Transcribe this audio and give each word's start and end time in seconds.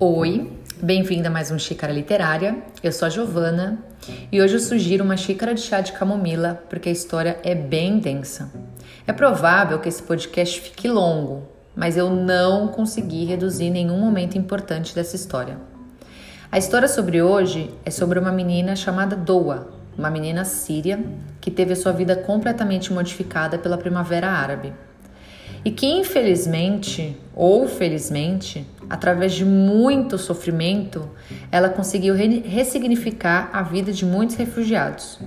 Oi, 0.00 0.48
bem-vinda 0.80 1.26
a 1.26 1.30
mais 1.30 1.50
um 1.50 1.58
Xícara 1.58 1.92
Literária. 1.92 2.58
Eu 2.84 2.92
sou 2.92 3.06
a 3.06 3.08
Giovana 3.08 3.80
e 4.30 4.40
hoje 4.40 4.54
eu 4.54 4.60
sugiro 4.60 5.02
uma 5.02 5.16
xícara 5.16 5.52
de 5.52 5.60
chá 5.60 5.80
de 5.80 5.90
camomila 5.90 6.62
porque 6.70 6.88
a 6.88 6.92
história 6.92 7.40
é 7.42 7.52
bem 7.52 7.98
densa. 7.98 8.48
É 9.08 9.12
provável 9.12 9.80
que 9.80 9.88
esse 9.88 10.00
podcast 10.00 10.60
fique 10.60 10.86
longo, 10.88 11.48
mas 11.74 11.96
eu 11.96 12.10
não 12.10 12.68
consegui 12.68 13.24
reduzir 13.24 13.70
nenhum 13.70 13.98
momento 13.98 14.38
importante 14.38 14.94
dessa 14.94 15.16
história. 15.16 15.58
A 16.52 16.58
história 16.58 16.86
sobre 16.86 17.20
hoje 17.20 17.68
é 17.84 17.90
sobre 17.90 18.20
uma 18.20 18.30
menina 18.30 18.76
chamada 18.76 19.16
Doa, 19.16 19.66
uma 19.98 20.10
menina 20.10 20.44
síria 20.44 21.04
que 21.40 21.50
teve 21.50 21.72
a 21.72 21.76
sua 21.76 21.90
vida 21.90 22.14
completamente 22.14 22.92
modificada 22.92 23.58
pela 23.58 23.76
Primavera 23.76 24.28
Árabe 24.28 24.72
e 25.64 25.70
que 25.70 25.86
infelizmente 25.86 27.16
ou 27.34 27.68
felizmente, 27.68 28.66
através 28.88 29.32
de 29.32 29.44
muito 29.44 30.18
sofrimento, 30.18 31.08
ela 31.52 31.68
conseguiu 31.68 32.14
re 32.14 32.40
ressignificar 32.40 33.50
a 33.52 33.62
vida 33.62 33.92
de 33.92 34.04
muitos 34.04 34.36
refugiados. 34.36 35.20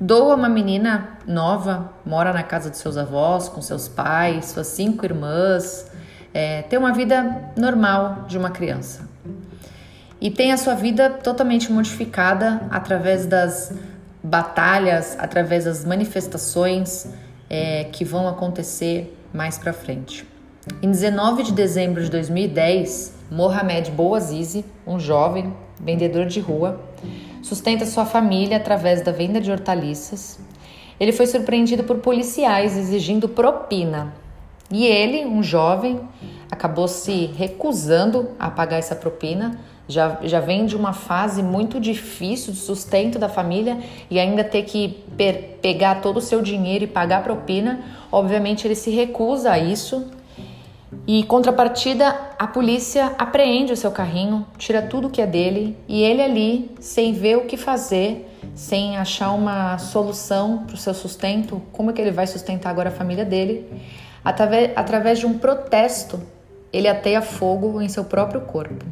Doa, 0.00 0.34
uma 0.34 0.48
menina 0.48 1.18
nova, 1.26 1.92
mora 2.04 2.32
na 2.32 2.42
casa 2.42 2.70
de 2.70 2.78
seus 2.78 2.96
avós, 2.96 3.48
com 3.48 3.60
seus 3.60 3.88
pais, 3.88 4.46
suas 4.46 4.68
cinco 4.68 5.04
irmãs, 5.04 5.90
é, 6.32 6.62
tem 6.62 6.78
uma 6.78 6.92
vida 6.92 7.52
normal 7.56 8.24
de 8.26 8.38
uma 8.38 8.50
criança. 8.50 9.08
E 10.20 10.30
tem 10.30 10.52
a 10.52 10.56
sua 10.56 10.74
vida 10.74 11.10
totalmente 11.10 11.70
modificada 11.70 12.62
através 12.70 13.26
das 13.26 13.74
batalhas, 14.22 15.16
através 15.18 15.66
das 15.66 15.84
manifestações 15.84 17.06
é, 17.50 17.84
que 17.84 18.04
vão 18.04 18.26
acontecer 18.26 19.14
mais 19.34 19.58
para 19.58 19.72
frente. 19.72 20.24
Em 20.80 20.90
19 20.90 21.42
de 21.42 21.52
dezembro 21.52 22.02
de 22.02 22.10
2010, 22.10 23.12
Mohamed 23.30 23.90
Bouazizi, 23.90 24.64
um 24.86 24.98
jovem 24.98 25.52
vendedor 25.80 26.26
de 26.26 26.40
rua, 26.40 26.80
sustenta 27.42 27.84
sua 27.84 28.06
família 28.06 28.56
através 28.56 29.02
da 29.02 29.10
venda 29.12 29.40
de 29.40 29.50
hortaliças. 29.50 30.38
Ele 30.98 31.12
foi 31.12 31.26
surpreendido 31.26 31.82
por 31.82 31.98
policiais 31.98 32.76
exigindo 32.78 33.28
propina. 33.28 34.14
E 34.70 34.86
ele, 34.86 35.26
um 35.26 35.42
jovem, 35.42 36.00
acabou 36.50 36.88
se 36.88 37.26
recusando 37.36 38.30
a 38.38 38.50
pagar 38.50 38.78
essa 38.78 38.94
propina. 38.94 39.58
Já, 39.86 40.18
já 40.22 40.40
vem 40.40 40.64
de 40.64 40.76
uma 40.76 40.94
fase 40.94 41.42
muito 41.42 41.78
difícil 41.78 42.52
de 42.52 42.58
sustento 42.58 43.18
da 43.18 43.28
família 43.28 43.78
e 44.10 44.18
ainda 44.18 44.42
ter 44.42 44.62
que 44.62 45.04
per, 45.16 45.58
pegar 45.60 46.00
todo 46.00 46.16
o 46.16 46.22
seu 46.22 46.40
dinheiro 46.40 46.84
e 46.84 46.86
pagar 46.86 47.22
propina. 47.22 47.80
Obviamente, 48.10 48.66
ele 48.66 48.74
se 48.74 48.90
recusa 48.90 49.52
a 49.52 49.58
isso 49.58 50.10
e, 51.06 51.22
contrapartida, 51.24 52.16
a 52.38 52.46
polícia 52.46 53.12
apreende 53.18 53.72
o 53.72 53.76
seu 53.76 53.90
carrinho, 53.90 54.46
tira 54.56 54.80
tudo 54.80 55.10
que 55.10 55.20
é 55.20 55.26
dele 55.26 55.76
e 55.86 56.02
ele 56.02 56.22
ali, 56.22 56.70
sem 56.80 57.12
ver 57.12 57.36
o 57.36 57.44
que 57.44 57.56
fazer, 57.56 58.26
sem 58.54 58.96
achar 58.96 59.32
uma 59.32 59.76
solução 59.76 60.64
para 60.66 60.74
o 60.74 60.78
seu 60.78 60.94
sustento, 60.94 61.60
como 61.72 61.90
é 61.90 61.92
que 61.92 62.00
ele 62.00 62.10
vai 62.10 62.26
sustentar 62.26 62.70
agora 62.70 62.88
a 62.88 62.92
família 62.92 63.24
dele, 63.24 63.66
através, 64.24 64.70
através 64.74 65.18
de 65.18 65.26
um 65.26 65.38
protesto, 65.38 66.20
ele 66.72 66.88
ateia 66.88 67.20
fogo 67.20 67.82
em 67.82 67.88
seu 67.88 68.04
próprio 68.04 68.40
corpo. 68.42 68.84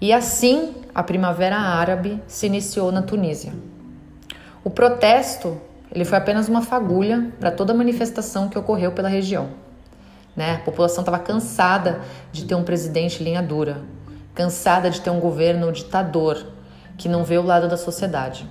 E 0.00 0.12
assim 0.12 0.74
a 0.94 1.02
Primavera 1.02 1.56
Árabe 1.56 2.22
se 2.26 2.46
iniciou 2.46 2.92
na 2.92 3.02
Tunísia. 3.02 3.52
O 4.62 4.70
protesto 4.70 5.60
ele 5.92 6.04
foi 6.04 6.18
apenas 6.18 6.48
uma 6.48 6.62
fagulha 6.62 7.32
para 7.38 7.50
toda 7.50 7.72
a 7.72 7.76
manifestação 7.76 8.48
que 8.48 8.58
ocorreu 8.58 8.92
pela 8.92 9.08
região. 9.08 9.48
Né? 10.34 10.56
A 10.56 10.58
população 10.58 11.02
estava 11.02 11.18
cansada 11.18 12.00
de 12.32 12.44
ter 12.44 12.54
um 12.54 12.64
presidente 12.64 13.22
linha 13.22 13.42
dura, 13.42 13.82
cansada 14.34 14.90
de 14.90 15.00
ter 15.00 15.10
um 15.10 15.20
governo 15.20 15.72
ditador 15.72 16.46
que 16.98 17.08
não 17.08 17.24
vê 17.24 17.38
o 17.38 17.42
lado 17.42 17.68
da 17.68 17.76
sociedade. 17.76 18.46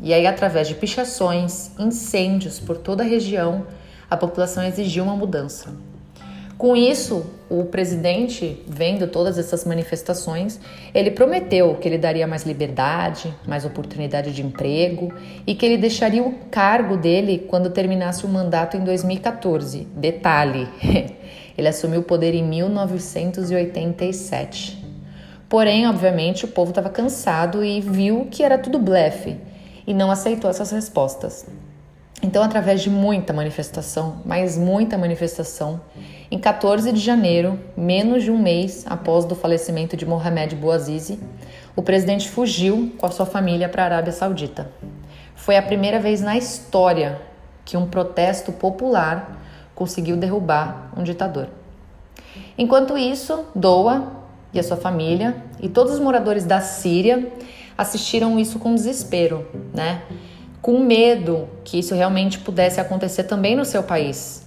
E 0.00 0.14
aí, 0.14 0.26
através 0.26 0.68
de 0.68 0.74
pichações, 0.74 1.70
incêndios 1.78 2.58
por 2.60 2.76
toda 2.76 3.02
a 3.02 3.06
região, 3.06 3.66
a 4.10 4.16
população 4.16 4.64
exigiu 4.64 5.04
uma 5.04 5.16
mudança. 5.16 5.74
Com 6.56 6.74
isso, 6.76 7.26
o 7.50 7.64
presidente, 7.64 8.62
vendo 8.66 9.06
todas 9.06 9.38
essas 9.38 9.64
manifestações, 9.64 10.60
ele 10.94 11.10
prometeu 11.10 11.74
que 11.76 11.88
ele 11.88 11.96
daria 11.96 12.26
mais 12.26 12.44
liberdade, 12.44 13.34
mais 13.46 13.64
oportunidade 13.64 14.32
de 14.32 14.42
emprego 14.42 15.10
e 15.46 15.54
que 15.54 15.64
ele 15.64 15.78
deixaria 15.78 16.22
o 16.22 16.34
cargo 16.50 16.94
dele 16.96 17.46
quando 17.48 17.70
terminasse 17.70 18.26
o 18.26 18.28
mandato 18.28 18.76
em 18.76 18.84
2014. 18.84 19.86
Detalhe, 19.96 20.68
ele 21.56 21.68
assumiu 21.68 22.00
o 22.00 22.04
poder 22.04 22.34
em 22.34 22.44
1987. 22.44 24.76
Porém, 25.48 25.88
obviamente, 25.88 26.44
o 26.44 26.48
povo 26.48 26.70
estava 26.70 26.90
cansado 26.90 27.64
e 27.64 27.80
viu 27.80 28.28
que 28.30 28.42
era 28.42 28.58
tudo 28.58 28.78
blefe 28.78 29.38
e 29.86 29.94
não 29.94 30.10
aceitou 30.10 30.50
essas 30.50 30.70
respostas. 30.70 31.46
Então, 32.22 32.42
através 32.42 32.82
de 32.82 32.90
muita 32.90 33.32
manifestação, 33.32 34.20
mas 34.24 34.58
muita 34.58 34.98
manifestação, 34.98 35.80
em 36.30 36.38
14 36.38 36.92
de 36.92 37.00
janeiro, 37.00 37.58
menos 37.74 38.22
de 38.22 38.30
um 38.30 38.36
mês 38.36 38.84
após 38.86 39.24
o 39.24 39.34
falecimento 39.34 39.96
de 39.96 40.04
Mohamed 40.04 40.54
Bouazizi, 40.56 41.18
o 41.74 41.82
presidente 41.82 42.28
fugiu 42.28 42.92
com 42.98 43.06
a 43.06 43.10
sua 43.10 43.24
família 43.24 43.68
para 43.68 43.82
a 43.82 43.86
Arábia 43.86 44.12
Saudita. 44.12 44.70
Foi 45.34 45.56
a 45.56 45.62
primeira 45.62 45.98
vez 45.98 46.20
na 46.20 46.36
história 46.36 47.18
que 47.64 47.78
um 47.78 47.86
protesto 47.86 48.52
popular 48.52 49.40
conseguiu 49.74 50.16
derrubar 50.16 50.92
um 50.96 51.02
ditador. 51.02 51.48
Enquanto 52.58 52.98
isso, 52.98 53.46
Doa 53.54 54.12
e 54.52 54.58
a 54.58 54.62
sua 54.62 54.76
família 54.76 55.36
e 55.60 55.68
todos 55.68 55.94
os 55.94 56.00
moradores 56.00 56.44
da 56.44 56.60
Síria 56.60 57.32
assistiram 57.76 58.38
isso 58.38 58.58
com 58.58 58.74
desespero, 58.74 59.46
né? 59.72 60.02
com 60.60 60.80
medo 60.80 61.48
que 61.64 61.78
isso 61.78 61.94
realmente 61.94 62.38
pudesse 62.40 62.80
acontecer 62.80 63.24
também 63.24 63.56
no 63.56 63.64
seu 63.64 63.82
país. 63.82 64.46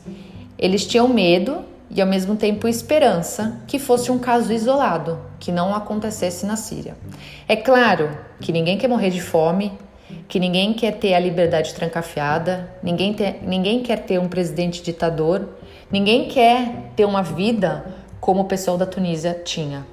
Eles 0.59 0.85
tinham 0.85 1.07
medo 1.07 1.70
e 1.93 2.01
ao 2.01 2.07
mesmo 2.07 2.35
tempo 2.35 2.67
esperança 2.67 3.61
que 3.67 3.77
fosse 3.77 4.11
um 4.11 4.17
caso 4.17 4.53
isolado, 4.53 5.19
que 5.39 5.51
não 5.51 5.75
acontecesse 5.75 6.45
na 6.45 6.55
Síria. 6.55 6.95
É 7.47 7.55
claro 7.55 8.17
que 8.39 8.51
ninguém 8.51 8.77
quer 8.77 8.87
morrer 8.87 9.09
de 9.09 9.21
fome, 9.21 9.73
que 10.27 10.39
ninguém 10.39 10.73
quer 10.73 10.93
ter 10.93 11.13
a 11.13 11.19
liberdade 11.19 11.73
trancafiada, 11.73 12.71
ninguém, 12.81 13.15
ninguém 13.41 13.83
quer 13.83 13.97
ter 14.05 14.19
um 14.19 14.29
presidente 14.29 14.81
ditador, 14.81 15.49
ninguém 15.91 16.29
quer 16.29 16.91
ter 16.95 17.05
uma 17.05 17.21
vida 17.21 17.85
como 18.21 18.41
o 18.41 18.45
pessoal 18.45 18.77
da 18.77 18.85
Tunísia 18.85 19.41
tinha. 19.43 19.85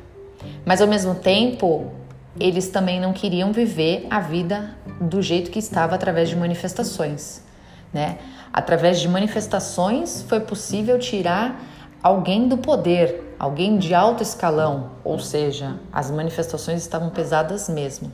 Mas 0.64 0.80
ao 0.80 0.86
mesmo 0.86 1.16
tempo, 1.16 1.90
eles 2.38 2.68
também 2.68 3.00
não 3.00 3.12
queriam 3.12 3.52
viver 3.52 4.06
a 4.08 4.20
vida 4.20 4.76
do 5.00 5.20
jeito 5.20 5.50
que 5.50 5.58
estava 5.58 5.96
através 5.96 6.28
de 6.28 6.36
manifestações, 6.36 7.42
né? 7.92 8.18
Através 8.52 9.00
de 9.00 9.08
manifestações 9.08 10.24
foi 10.28 10.40
possível 10.40 10.98
tirar 10.98 11.60
alguém 12.02 12.48
do 12.48 12.58
poder, 12.58 13.34
alguém 13.38 13.78
de 13.78 13.94
alto 13.94 14.22
escalão, 14.22 14.90
ou 15.04 15.18
seja, 15.18 15.78
as 15.92 16.10
manifestações 16.10 16.80
estavam 16.80 17.10
pesadas 17.10 17.68
mesmo. 17.68 18.12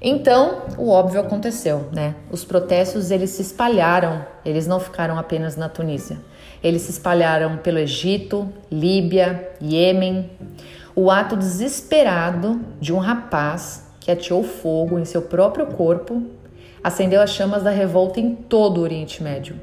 Então, 0.00 0.62
o 0.76 0.90
óbvio 0.90 1.20
aconteceu, 1.20 1.88
né? 1.92 2.14
Os 2.30 2.44
protestos 2.44 3.10
eles 3.10 3.30
se 3.30 3.42
espalharam, 3.42 4.24
eles 4.44 4.66
não 4.66 4.78
ficaram 4.78 5.18
apenas 5.18 5.56
na 5.56 5.68
Tunísia. 5.68 6.18
Eles 6.62 6.82
se 6.82 6.90
espalharam 6.90 7.56
pelo 7.58 7.78
Egito, 7.78 8.48
Líbia, 8.70 9.52
Iêmen 9.60 10.30
o 10.98 11.10
ato 11.10 11.36
desesperado 11.36 12.58
de 12.80 12.90
um 12.90 12.96
rapaz 12.96 13.84
que 14.00 14.10
ateou 14.10 14.42
fogo 14.42 14.98
em 14.98 15.04
seu 15.04 15.20
próprio 15.20 15.66
corpo 15.66 16.22
acendeu 16.82 17.20
as 17.20 17.30
chamas 17.30 17.62
da 17.62 17.68
revolta 17.68 18.18
em 18.18 18.34
todo 18.34 18.78
o 18.78 18.80
Oriente 18.80 19.22
Médio. 19.22 19.60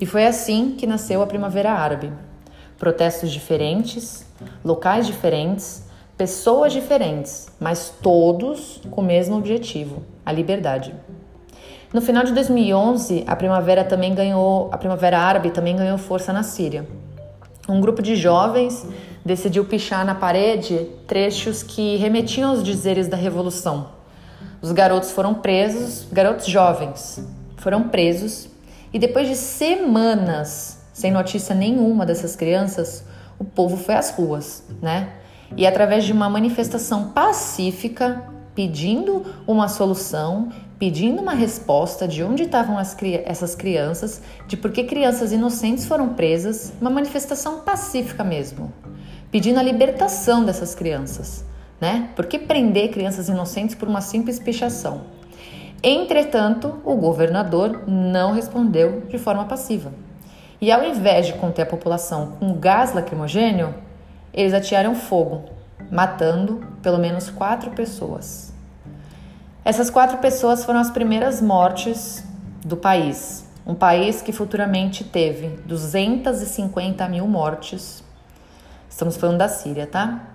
E 0.00 0.06
foi 0.06 0.24
assim 0.24 0.74
que 0.78 0.86
nasceu 0.86 1.20
a 1.20 1.26
Primavera 1.26 1.72
Árabe. 1.72 2.10
Protestos 2.80 3.30
diferentes, 3.30 4.26
locais 4.64 5.06
diferentes, 5.06 5.84
pessoas 6.16 6.72
diferentes, 6.72 7.52
mas 7.60 7.92
todos 8.02 8.80
com 8.90 9.02
o 9.02 9.04
mesmo 9.04 9.36
objetivo, 9.36 10.02
a 10.24 10.32
liberdade. 10.32 10.94
No 11.92 12.00
final 12.00 12.24
de 12.24 12.32
2011, 12.32 13.22
a 13.26 13.36
primavera 13.36 13.84
também 13.84 14.14
ganhou, 14.14 14.70
a 14.72 14.78
Primavera 14.78 15.18
Árabe 15.18 15.50
também 15.50 15.76
ganhou 15.76 15.98
força 15.98 16.32
na 16.32 16.42
Síria. 16.42 16.88
Um 17.68 17.82
grupo 17.82 18.00
de 18.00 18.16
jovens 18.16 18.86
decidiu 19.22 19.66
pichar 19.66 20.02
na 20.02 20.14
parede 20.14 20.88
trechos 21.06 21.62
que 21.62 21.96
remetiam 21.96 22.48
aos 22.48 22.62
dizeres 22.62 23.08
da 23.08 23.16
revolução. 23.16 23.88
Os 24.62 24.72
garotos 24.72 25.10
foram 25.10 25.34
presos, 25.34 26.06
garotos 26.10 26.46
jovens 26.46 27.22
foram 27.58 27.90
presos, 27.90 28.48
e 28.90 28.98
depois 28.98 29.28
de 29.28 29.36
semanas 29.36 30.79
sem 31.00 31.10
notícia 31.10 31.54
nenhuma 31.54 32.04
dessas 32.04 32.36
crianças, 32.36 33.04
o 33.38 33.44
povo 33.44 33.76
foi 33.76 33.94
às 33.94 34.10
ruas, 34.10 34.62
né? 34.82 35.08
E 35.56 35.66
através 35.66 36.04
de 36.04 36.12
uma 36.12 36.28
manifestação 36.28 37.10
pacífica, 37.10 38.22
pedindo 38.54 39.24
uma 39.46 39.68
solução, 39.68 40.50
pedindo 40.78 41.20
uma 41.20 41.32
resposta 41.32 42.06
de 42.06 42.22
onde 42.22 42.44
estavam 42.44 42.78
as, 42.78 42.96
essas 43.24 43.54
crianças, 43.54 44.20
de 44.46 44.56
por 44.56 44.70
que 44.70 44.84
crianças 44.84 45.32
inocentes 45.32 45.86
foram 45.86 46.10
presas, 46.10 46.72
uma 46.80 46.90
manifestação 46.90 47.60
pacífica 47.60 48.22
mesmo 48.22 48.72
pedindo 49.30 49.60
a 49.60 49.62
libertação 49.62 50.44
dessas 50.44 50.74
crianças, 50.74 51.44
né? 51.80 52.10
Por 52.16 52.26
que 52.26 52.38
prender 52.38 52.90
crianças 52.90 53.28
inocentes 53.28 53.74
por 53.74 53.88
uma 53.88 54.00
simples 54.00 54.38
pichação? 54.38 55.02
Entretanto, 55.82 56.80
o 56.84 56.94
governador 56.96 57.84
não 57.86 58.32
respondeu 58.32 59.02
de 59.08 59.18
forma 59.18 59.44
passiva. 59.44 59.92
E 60.60 60.70
ao 60.70 60.84
invés 60.84 61.26
de 61.26 61.32
conter 61.34 61.62
a 61.62 61.66
população 61.66 62.32
com 62.32 62.52
gás 62.52 62.92
lacrimogênio, 62.92 63.74
eles 64.32 64.52
atiraram 64.52 64.94
fogo, 64.94 65.44
matando 65.90 66.60
pelo 66.82 66.98
menos 66.98 67.30
quatro 67.30 67.70
pessoas. 67.70 68.52
Essas 69.64 69.88
quatro 69.88 70.18
pessoas 70.18 70.62
foram 70.62 70.78
as 70.78 70.90
primeiras 70.90 71.40
mortes 71.40 72.22
do 72.62 72.76
país, 72.76 73.48
um 73.66 73.74
país 73.74 74.20
que 74.20 74.32
futuramente 74.32 75.02
teve 75.02 75.48
250 75.64 77.08
mil 77.08 77.26
mortes. 77.26 78.04
Estamos 78.88 79.16
falando 79.16 79.38
da 79.38 79.48
Síria, 79.48 79.86
tá? 79.86 80.26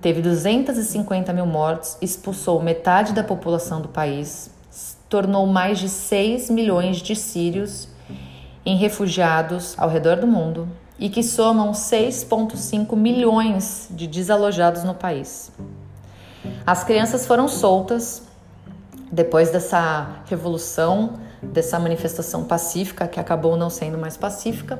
Teve 0.00 0.20
250 0.22 1.32
mil 1.32 1.46
mortes, 1.46 1.96
expulsou 2.02 2.60
metade 2.60 3.12
da 3.12 3.22
população 3.22 3.80
do 3.80 3.88
país, 3.88 4.50
tornou 5.08 5.46
mais 5.46 5.78
de 5.78 5.88
6 5.88 6.50
milhões 6.50 6.96
de 6.96 7.14
sírios 7.14 7.88
em 8.64 8.76
refugiados 8.76 9.74
ao 9.78 9.88
redor 9.88 10.16
do 10.16 10.26
mundo 10.26 10.68
e 10.98 11.08
que 11.08 11.22
somam 11.22 11.72
6,5 11.72 12.94
milhões 12.94 13.88
de 13.90 14.06
desalojados 14.06 14.84
no 14.84 14.94
país. 14.94 15.50
As 16.66 16.84
crianças 16.84 17.26
foram 17.26 17.48
soltas 17.48 18.22
depois 19.10 19.50
dessa 19.50 20.22
revolução, 20.26 21.14
dessa 21.42 21.78
manifestação 21.78 22.44
pacífica, 22.44 23.08
que 23.08 23.18
acabou 23.18 23.56
não 23.56 23.70
sendo 23.70 23.98
mais 23.98 24.16
pacífica, 24.16 24.78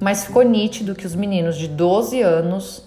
mas 0.00 0.24
ficou 0.24 0.42
nítido 0.42 0.94
que 0.94 1.06
os 1.06 1.14
meninos 1.14 1.56
de 1.56 1.68
12 1.68 2.22
anos, 2.22 2.84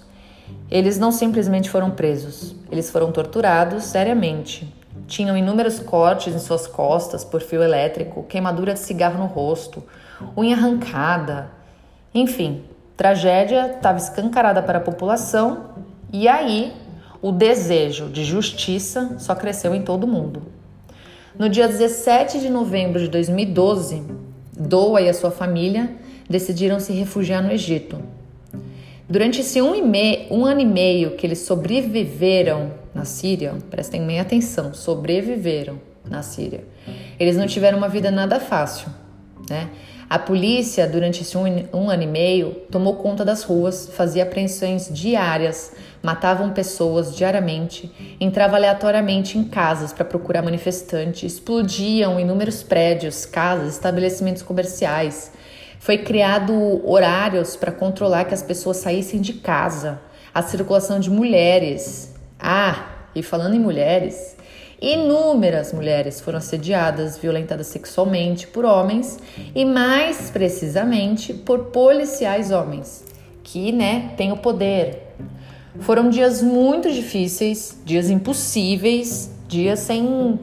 eles 0.72 0.98
não 0.98 1.12
simplesmente 1.12 1.70
foram 1.70 1.92
presos, 1.92 2.56
eles 2.72 2.90
foram 2.90 3.12
torturados 3.12 3.84
seriamente. 3.84 4.74
Tinham 5.08 5.38
inúmeros 5.38 5.80
cortes 5.80 6.34
em 6.34 6.40
suas 6.40 6.66
costas 6.66 7.24
por 7.24 7.42
fio 7.42 7.62
elétrico, 7.62 8.24
queimadura 8.24 8.74
de 8.74 8.80
cigarro 8.80 9.20
no 9.20 9.28
rosto, 9.28 9.84
unha 10.38 10.56
arrancada, 10.56 11.52
enfim, 12.14 12.64
tragédia 12.96 13.74
estava 13.76 13.98
escancarada 13.98 14.62
para 14.62 14.78
a 14.78 14.82
população 14.82 15.66
e 16.12 16.28
aí 16.28 16.74
o 17.22 17.32
desejo 17.32 18.08
de 18.10 18.24
justiça 18.24 19.16
só 19.20 19.36
cresceu 19.36 19.74
em 19.74 19.82
todo 19.82 20.08
mundo. 20.08 20.44
No 21.38 21.50
dia 21.50 21.68
17 21.68 22.40
de 22.40 22.50
novembro 22.50 23.00
de 23.00 23.10
2012, 23.10 24.04
Doa 24.58 25.02
e 25.02 25.10
a 25.10 25.14
sua 25.14 25.32
família 25.32 25.94
decidiram 26.30 26.80
se 26.80 26.94
refugiar 26.94 27.44
no 27.44 27.52
Egito. 27.52 28.00
Durante 29.08 29.42
esse 29.42 29.62
um, 29.62 29.86
meio, 29.86 30.34
um 30.34 30.46
ano 30.46 30.62
e 30.62 30.66
meio 30.66 31.12
que 31.12 31.28
eles 31.28 31.40
sobreviveram 31.40 32.72
na 32.94 33.04
Síria, 33.04 33.54
prestem 33.70 34.06
bem 34.08 34.20
atenção, 34.20 34.74
sobreviveram 34.74 35.80
na 36.10 36.24
Síria. 36.24 36.64
Eles 37.20 37.36
não 37.36 37.46
tiveram 37.46 37.78
uma 37.78 37.90
vida 37.90 38.10
nada 38.10 38.40
fácil, 38.40 38.88
né? 39.50 39.70
A 40.08 40.20
polícia, 40.20 40.86
durante 40.88 41.24
esse 41.24 41.36
um, 41.36 41.46
um, 41.74 41.90
ano 41.90 42.04
e 42.04 42.08
meio, 42.08 42.52
tomou 42.70 42.98
conta 42.98 43.26
das 43.26 43.42
ruas, 43.42 43.90
fazia 43.90 44.22
apreensões 44.22 44.88
diárias, 44.92 45.74
matavam 46.04 46.52
pessoas 46.52 47.16
diariamente, 47.16 47.92
entrava 48.20 48.56
aleatoriamente 48.56 49.36
em 49.38 49.44
casas 49.44 49.92
para 49.92 50.06
procurar 50.06 50.44
manifestantes, 50.44 51.34
explodiam 51.34 52.20
inúmeros 52.20 52.62
prédios, 52.62 53.26
casas, 53.26 53.74
estabelecimentos 53.74 54.44
comerciais. 54.44 55.32
Foi 55.80 55.98
criado 55.98 56.54
horários 56.88 57.56
para 57.56 57.72
controlar 57.72 58.26
que 58.26 58.34
as 58.34 58.44
pessoas 58.44 58.78
saíssem 58.78 59.20
de 59.20 59.34
casa, 59.34 60.00
a 60.32 60.44
circulação 60.44 61.00
de 61.00 61.10
mulheres. 61.10 62.14
Ah, 62.40 62.90
e 63.16 63.24
falando 63.24 63.56
em 63.56 63.60
mulheres, 63.60 64.36
Inúmeras 64.82 65.72
mulheres 65.72 66.20
foram 66.20 66.38
assediadas, 66.38 67.18
violentadas 67.18 67.68
sexualmente 67.68 68.48
por 68.48 68.66
homens 68.66 69.18
e 69.54 69.64
mais 69.64 70.30
precisamente 70.30 71.34
por 71.34 71.66
policiais 71.66 72.52
homens, 72.52 73.04
que, 73.44 73.72
né, 73.72 74.12
têm 74.18 74.32
o 74.32 74.38
poder. 74.38 75.02
Foram 75.80 76.10
dias 76.10 76.42
muito 76.42 76.92
difíceis, 76.92 77.82
dias 77.86 78.10
impossíveis, 78.10 79.32
dias 79.48 79.80
sem 79.80 80.40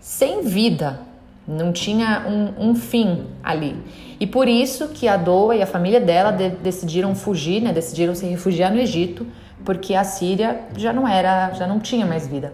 sem 0.00 0.42
vida. 0.42 1.00
Não 1.48 1.72
tinha 1.72 2.26
um, 2.26 2.70
um 2.70 2.74
fim 2.74 3.24
ali. 3.42 3.76
E 4.20 4.26
por 4.26 4.48
isso 4.48 4.88
que 4.88 5.08
a 5.08 5.16
Doa 5.16 5.56
e 5.56 5.62
a 5.62 5.66
família 5.66 6.00
dela 6.00 6.30
de, 6.30 6.50
decidiram 6.50 7.14
fugir, 7.14 7.60
né? 7.60 7.72
Decidiram 7.72 8.14
se 8.14 8.24
refugiar 8.26 8.72
no 8.72 8.78
Egito, 8.78 9.26
porque 9.64 9.94
a 9.94 10.04
Síria 10.04 10.60
já 10.76 10.92
não 10.92 11.08
era, 11.08 11.52
já 11.52 11.66
não 11.66 11.80
tinha 11.80 12.06
mais 12.06 12.26
vida. 12.26 12.52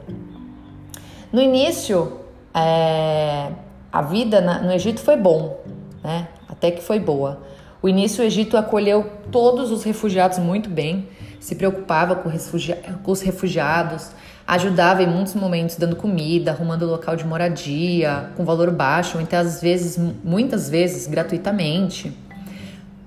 No 1.33 1.41
início, 1.41 2.21
é, 2.55 3.53
a 3.93 4.03
vida 4.03 4.41
na, 4.41 4.61
no 4.61 4.73
Egito 4.73 5.01
foi 5.01 5.17
bom, 5.17 5.61
né? 6.03 6.29
Até 6.49 6.71
que 6.71 6.83
foi 6.83 6.99
boa. 6.99 7.41
O 7.83 7.89
início, 7.89 8.23
o 8.23 8.27
Egito 8.27 8.57
acolheu 8.57 9.09
todos 9.31 9.71
os 9.71 9.85
refugiados 9.85 10.39
muito 10.39 10.69
bem, 10.69 11.09
se 11.39 11.55
preocupava 11.55 12.15
com, 12.15 12.31
com 12.31 13.13
os 13.13 13.21
refugiados, 13.23 14.11
ajudava 14.47 15.03
em 15.03 15.07
muitos 15.07 15.35
momentos 15.35 15.77
dando 15.77 15.97
comida, 15.97 16.51
arrumando 16.51 16.85
local 16.85 17.17
de 17.17 17.25
moradia, 17.25 18.31
com 18.37 18.45
valor 18.45 18.71
baixo, 18.71 19.17
às 19.33 19.63
vezes, 19.63 19.99
muitas 20.23 20.69
vezes, 20.69 21.07
gratuitamente. 21.07 22.13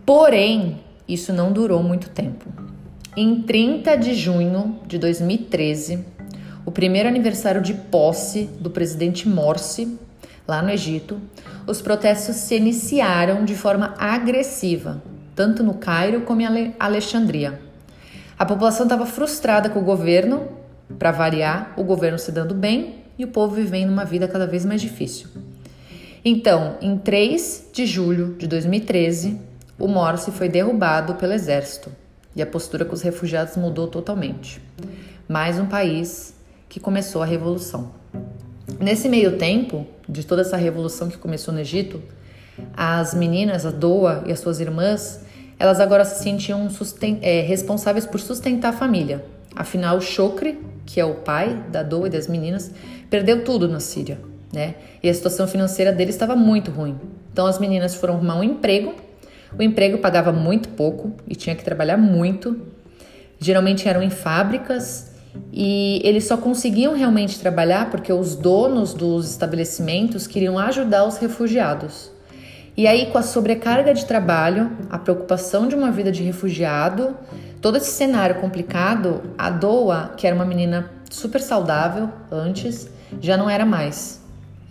Porém, 0.05 0.79
isso 1.07 1.31
não 1.31 1.51
durou 1.51 1.83
muito 1.83 2.09
tempo. 2.09 2.45
Em 3.15 3.41
30 3.41 3.95
de 3.95 4.15
junho 4.15 4.79
de 4.87 4.97
2013, 4.97 6.03
o 6.65 6.71
primeiro 6.71 7.09
aniversário 7.09 7.61
de 7.61 7.73
posse 7.73 8.49
do 8.59 8.69
presidente 8.69 9.27
Morsi, 9.27 9.97
lá 10.47 10.61
no 10.61 10.69
Egito, 10.69 11.19
os 11.67 11.81
protestos 11.81 12.35
se 12.37 12.55
iniciaram 12.55 13.43
de 13.43 13.55
forma 13.55 13.93
agressiva, 13.97 15.01
tanto 15.35 15.63
no 15.63 15.75
Cairo 15.75 16.21
como 16.21 16.41
em 16.41 16.73
Alexandria. 16.79 17.59
A 18.37 18.45
população 18.45 18.85
estava 18.85 19.05
frustrada 19.05 19.69
com 19.69 19.79
o 19.79 19.83
governo, 19.83 20.47
para 20.97 21.11
variar, 21.11 21.73
o 21.77 21.83
governo 21.83 22.19
se 22.19 22.31
dando 22.31 22.53
bem 22.53 23.03
e 23.17 23.23
o 23.23 23.27
povo 23.27 23.55
vivendo 23.55 23.89
uma 23.89 24.05
vida 24.05 24.27
cada 24.27 24.45
vez 24.45 24.65
mais 24.65 24.81
difícil. 24.81 25.27
Então, 26.25 26.77
em 26.81 26.97
3 26.97 27.69
de 27.73 27.85
julho 27.85 28.35
de 28.37 28.47
2013, 28.47 29.39
o 29.77 29.87
Morsi 29.87 30.31
foi 30.31 30.47
derrubado 30.47 31.15
pelo 31.15 31.33
exército 31.33 31.91
e 32.35 32.41
a 32.41 32.45
postura 32.45 32.85
com 32.85 32.93
os 32.93 33.01
refugiados 33.01 33.57
mudou 33.57 33.87
totalmente. 33.87 34.61
Mais 35.27 35.59
um 35.59 35.65
país 35.65 36.33
que 36.73 36.79
começou 36.79 37.21
a 37.21 37.25
revolução. 37.25 37.91
Nesse 38.79 39.07
meio 39.07 39.37
tempo, 39.37 39.85
de 40.09 40.25
toda 40.25 40.41
essa 40.41 40.57
revolução 40.57 41.07
que 41.07 41.19
começou 41.19 41.53
no 41.53 41.59
Egito, 41.59 42.01
as 42.75 43.13
meninas, 43.13 43.63
a 43.63 43.69
Doa 43.69 44.23
e 44.25 44.31
as 44.31 44.39
suas 44.39 44.59
irmãs, 44.59 45.23
elas 45.59 45.79
agora 45.79 46.03
se 46.03 46.23
sentiam 46.23 46.67
é, 47.21 47.41
responsáveis 47.41 48.07
por 48.07 48.19
sustentar 48.19 48.69
a 48.69 48.73
família. 48.75 49.23
Afinal, 49.55 50.01
Chokri, 50.01 50.59
que 50.83 50.99
é 50.99 51.05
o 51.05 51.13
pai 51.13 51.63
da 51.71 51.83
Doa 51.83 52.07
e 52.07 52.09
das 52.09 52.27
meninas, 52.27 52.71
perdeu 53.07 53.43
tudo 53.43 53.67
na 53.67 53.79
Síria, 53.79 54.17
né? 54.51 54.73
E 55.03 55.07
a 55.07 55.13
situação 55.13 55.47
financeira 55.47 55.91
dele 55.91 56.09
estava 56.09 56.35
muito 56.35 56.71
ruim. 56.71 56.99
Então 57.31 57.45
as 57.45 57.59
meninas 57.59 57.93
foram 57.93 58.15
arrumar 58.15 58.37
um 58.37 58.43
emprego. 58.43 58.95
O 59.55 59.61
emprego 59.61 59.99
pagava 59.99 60.31
muito 60.31 60.69
pouco 60.69 61.11
e 61.27 61.35
tinha 61.35 61.55
que 61.55 61.63
trabalhar 61.63 61.97
muito. 61.97 62.59
Geralmente 63.39 63.87
eram 63.87 64.01
em 64.01 64.09
fábricas 64.09 65.12
e 65.51 66.01
eles 66.03 66.25
só 66.25 66.37
conseguiam 66.37 66.93
realmente 66.93 67.39
trabalhar 67.39 67.89
porque 67.89 68.11
os 68.11 68.35
donos 68.35 68.93
dos 68.93 69.29
estabelecimentos 69.29 70.27
queriam 70.27 70.57
ajudar 70.57 71.05
os 71.05 71.17
refugiados. 71.17 72.11
E 72.75 72.87
aí, 72.87 73.05
com 73.11 73.19
a 73.19 73.21
sobrecarga 73.21 73.93
de 73.93 74.05
trabalho, 74.05 74.71
a 74.89 74.97
preocupação 74.97 75.67
de 75.67 75.75
uma 75.75 75.91
vida 75.91 76.11
de 76.11 76.23
refugiado, 76.23 77.15
todo 77.61 77.77
esse 77.77 77.91
cenário 77.91 78.41
complicado, 78.41 79.21
a 79.37 79.49
Doa, 79.51 80.13
que 80.17 80.25
era 80.25 80.35
uma 80.35 80.45
menina 80.45 80.89
super 81.09 81.39
saudável 81.39 82.09
antes, 82.31 82.89
já 83.21 83.37
não 83.37 83.47
era 83.47 83.63
mais. 83.63 84.21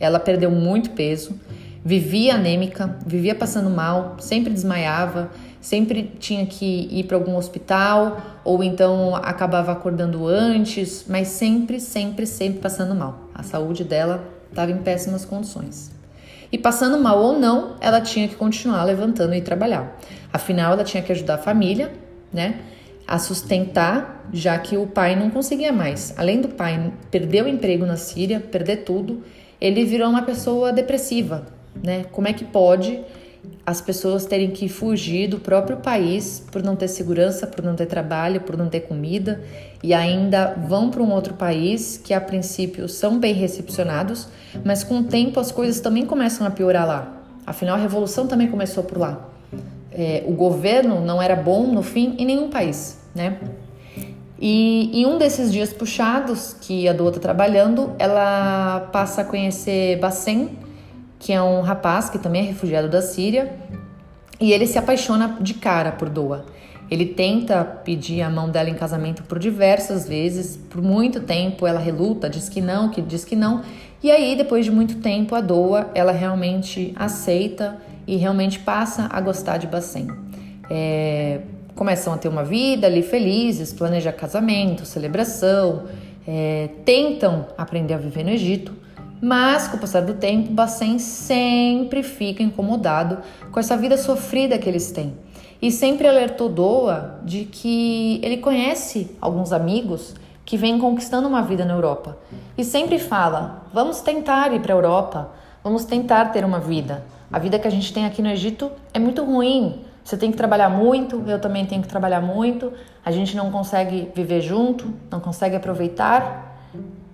Ela 0.01 0.19
perdeu 0.19 0.51
muito 0.51 0.91
peso, 0.91 1.39
vivia 1.85 2.35
anêmica, 2.35 2.97
vivia 3.07 3.35
passando 3.35 3.71
mal, 3.71 4.17
sempre 4.19 4.53
desmaiava 4.53 5.31
sempre 5.63 6.13
tinha 6.19 6.45
que 6.45 6.89
ir 6.91 7.05
para 7.05 7.17
algum 7.17 7.37
hospital 7.37 8.21
ou 8.45 8.63
então 8.65 9.15
acabava 9.15 9.71
acordando 9.71 10.27
antes, 10.27 11.07
mas 11.09 11.29
sempre, 11.29 11.79
sempre, 11.79 12.27
sempre 12.27 12.59
passando 12.59 12.95
mal. 12.95 13.31
A 13.33 13.45
saúde 13.45 13.85
dela 13.85 14.29
estava 14.51 14.73
em 14.73 14.79
péssimas 14.79 15.25
condições. 15.25 15.91
E 16.51 16.59
passando 16.59 16.99
mal 16.99 17.19
ou 17.23 17.39
não, 17.39 17.77
ela 17.81 18.01
tinha 18.01 18.29
que 18.29 18.35
continuar 18.35 18.85
levantando 18.85 19.35
e 19.35 19.41
trabalhar. 19.41 19.97
Afinal, 20.33 20.73
ela 20.73 20.85
tinha 20.85 21.03
que 21.03 21.13
ajudar 21.13 21.37
a 21.37 21.39
família, 21.39 21.93
né? 22.31 22.57
A 23.07 23.19
sustentar, 23.19 24.29
já 24.33 24.59
que 24.59 24.77
o 24.77 24.87
pai 24.87 25.17
não 25.17 25.31
conseguia 25.31 25.73
mais. 25.73 26.13
Além 26.19 26.41
do 26.41 26.49
pai 26.49 26.93
perder 27.11 27.45
o 27.45 27.49
emprego 27.49 27.87
na 27.87 27.97
Síria, 27.97 28.41
perder 28.41 28.79
tudo, 28.79 29.23
ele 29.61 29.85
virou 29.85 30.11
uma 30.11 30.23
pessoa 30.23 30.73
depressiva, 30.73 31.47
né? 31.83 32.05
Como 32.11 32.27
é 32.27 32.33
que 32.33 32.45
pode 32.45 33.01
as 33.65 33.81
pessoas 33.81 34.27
terem 34.27 34.51
que 34.51 34.69
fugir 34.69 35.29
do 35.29 35.39
próprio 35.39 35.77
país 35.77 36.45
por 36.51 36.63
não 36.63 36.75
ter 36.75 36.89
segurança, 36.89 37.47
por 37.47 37.65
não 37.65 37.75
ter 37.75 37.87
trabalho, 37.87 38.41
por 38.41 38.57
não 38.57 38.69
ter 38.69 38.81
comida 38.81 39.43
e 39.83 39.95
ainda 39.95 40.55
vão 40.69 40.91
para 40.91 41.03
um 41.03 41.11
outro 41.11 41.35
país 41.35 42.01
que 42.03 42.13
a 42.13 42.21
princípio 42.21 42.89
são 42.89 43.19
bem 43.19 43.35
recepcionados, 43.35 44.29
mas 44.65 44.83
com 44.83 44.99
o 44.99 45.05
tempo 45.05 45.39
as 45.39 45.53
coisas 45.53 45.81
também 45.81 46.07
começam 46.07 46.47
a 46.47 46.51
piorar 46.51 46.87
lá. 46.87 47.23
Afinal, 47.47 47.77
a 47.77 47.79
revolução 47.79 48.27
também 48.27 48.49
começou 48.49 48.85
por 48.85 48.99
lá. 48.99 49.29
É, 49.91 50.25
o 50.27 50.33
governo 50.33 51.01
não 51.01 51.21
era 51.21 51.37
bom 51.37 51.67
no 51.67 51.83
fim 51.83 52.15
em 52.19 52.25
nenhum 52.25 52.49
país, 52.49 52.99
né? 53.15 53.39
E 54.41 54.91
em 55.01 55.07
um 55.07 55.19
desses 55.19 55.53
dias 55.53 55.73
puxados 55.73 56.57
que 56.61 56.89
a 56.89 56.93
Doa 56.93 57.11
está 57.11 57.21
trabalhando, 57.21 57.93
ela 57.99 58.89
passa 58.93 59.21
a 59.21 59.25
conhecer 59.25 60.01
Bassem, 60.01 60.59
que 61.23 61.33
é 61.33 61.41
um 61.41 61.61
rapaz 61.61 62.11
que 62.11 62.19
também 62.19 62.43
é 62.43 62.45
refugiado 62.47 62.89
da 62.89 63.01
Síria, 63.01 63.55
e 64.41 64.53
ele 64.53 64.67
se 64.67 64.77
apaixona 64.77 65.39
de 65.41 65.55
cara 65.55 65.93
por 65.93 66.09
Doa. 66.09 66.45
Ele 66.91 67.07
tenta 67.07 67.65
pedir 67.65 68.23
a 68.23 68.29
mão 68.29 68.51
dela 68.51 68.69
em 68.69 68.75
casamento 68.75 69.23
por 69.23 69.39
diversas 69.39 70.09
vezes, 70.09 70.57
por 70.57 70.83
muito 70.83 71.21
tempo 71.21 71.65
ela 71.65 71.79
reluta, 71.79 72.29
diz 72.29 72.49
que 72.49 72.61
não, 72.61 72.89
que 72.89 73.01
diz 73.01 73.25
que 73.25 73.37
não. 73.37 73.63
E 74.03 74.11
aí, 74.11 74.35
depois 74.35 74.65
de 74.65 74.73
muito 74.73 74.97
tempo, 74.97 75.37
a 75.37 75.41
Doa, 75.41 75.93
ela 75.95 76.11
realmente 76.11 76.93
aceita 76.97 77.79
e 78.05 78.17
realmente 78.17 78.59
passa 78.59 79.09
a 79.09 79.21
gostar 79.21 79.59
de 79.59 79.69
Bassem. 79.69 80.09
É, 80.69 81.43
começam 81.77 82.13
a 82.13 82.19
ter 82.19 82.27
uma 82.27 82.43
vida 82.43 82.89
ali 82.89 83.01
felizes, 83.01 83.73
planejar 83.73 84.13
casamento, 84.13 84.85
celebração, 84.85 85.85
é, 86.27 86.69
tentam 86.85 87.47
aprender 87.57 87.95
a 87.95 87.99
viver 87.99 88.25
no 88.25 88.31
Egito, 88.31 88.82
mas 89.23 89.69
com 89.69 89.77
o 89.77 89.81
passar 89.81 90.03
do 90.03 90.15
tempo, 90.15 90.51
Bacen 90.53 90.99
sempre 90.99 92.03
fica 92.03 92.43
incomodado 92.43 93.19
com 93.53 93.61
essa 93.61 93.77
vida 93.77 93.97
sofrida 93.97 94.59
que 94.59 94.69
eles 94.69 94.91
têm. 94.91 95.17
E 95.63 95.71
sempre 95.71 96.09
alertou 96.09 96.49
Doa 96.49 97.21
de 97.23 97.45
que 97.45 98.21
ele 98.21 98.39
conhece 98.39 99.17
alguns 99.21 99.53
amigos 99.53 100.17
que 100.45 100.57
vêm 100.57 100.77
conquistando 100.77 101.29
uma 101.29 101.41
vida 101.41 101.65
na 101.65 101.73
Europa. 101.73 102.19
E 102.59 102.65
sempre 102.65 102.99
fala: 102.99 103.65
vamos 103.73 104.01
tentar 104.01 104.53
ir 104.53 104.61
para 104.61 104.75
a 104.75 104.77
Europa, 104.77 105.31
vamos 105.63 105.85
tentar 105.85 106.33
ter 106.33 106.45
uma 106.45 106.59
vida. 106.59 107.05
A 107.33 107.39
vida 107.39 107.61
que 107.61 107.69
a 107.69 107.71
gente 107.71 107.93
tem 107.93 108.05
aqui 108.05 108.21
no 108.21 108.29
Egito 108.29 108.73
é 108.93 108.99
muito 108.99 109.25
ruim, 109.25 109.85
você 110.03 110.17
tem 110.17 110.33
que 110.33 110.37
trabalhar 110.37 110.69
muito, 110.69 111.23
eu 111.29 111.41
também 111.41 111.65
tenho 111.65 111.81
que 111.81 111.89
trabalhar 111.89 112.21
muito. 112.21 112.73
A 113.05 113.13
gente 113.13 113.37
não 113.37 113.53
consegue 113.53 114.11
viver 114.15 114.41
junto, 114.41 114.93
não 115.09 115.21
consegue 115.21 115.55
aproveitar. 115.55 116.59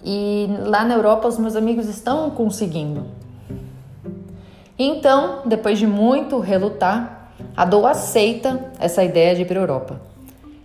E 0.05 0.49
lá 0.65 0.85
na 0.85 0.95
Europa 0.95 1.29
os 1.29 1.39
meus 1.39 1.57
amigos 1.57 1.89
estão 1.89 2.31
conseguindo. 2.31 3.07
Então, 4.79 5.43
depois 5.45 5.79
de 5.79 5.87
muito 5.87 6.39
relutar, 6.39 7.33
a 7.57 7.65
Dou 7.65 7.87
aceita 7.87 8.71
essa 8.79 9.03
ideia 9.03 9.35
de 9.35 9.43
ir 9.43 9.45
para 9.45 9.59
a 9.59 9.63
Europa. 9.63 10.01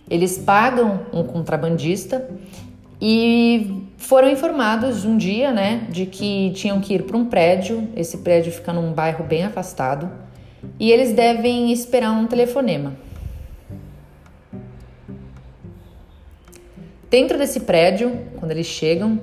Eles 0.08 0.38
pagam 0.38 1.00
um 1.12 1.24
contrabandista 1.24 2.28
e 3.00 3.88
foram 3.96 4.28
informados 4.30 5.04
um 5.04 5.16
dia, 5.16 5.50
né, 5.50 5.86
de 5.88 6.06
que 6.06 6.52
tinham 6.52 6.80
que 6.80 6.94
ir 6.94 7.02
para 7.02 7.16
um 7.16 7.24
prédio. 7.24 7.88
Esse 7.96 8.18
prédio 8.18 8.52
fica 8.52 8.72
num 8.72 8.92
bairro 8.92 9.24
bem 9.24 9.44
afastado 9.44 10.10
e 10.78 10.92
eles 10.92 11.12
devem 11.12 11.72
esperar 11.72 12.12
um 12.12 12.26
telefonema. 12.26 12.92
Dentro 17.10 17.38
desse 17.38 17.60
prédio, 17.60 18.16
quando 18.36 18.50
eles 18.50 18.66
chegam, 18.66 19.20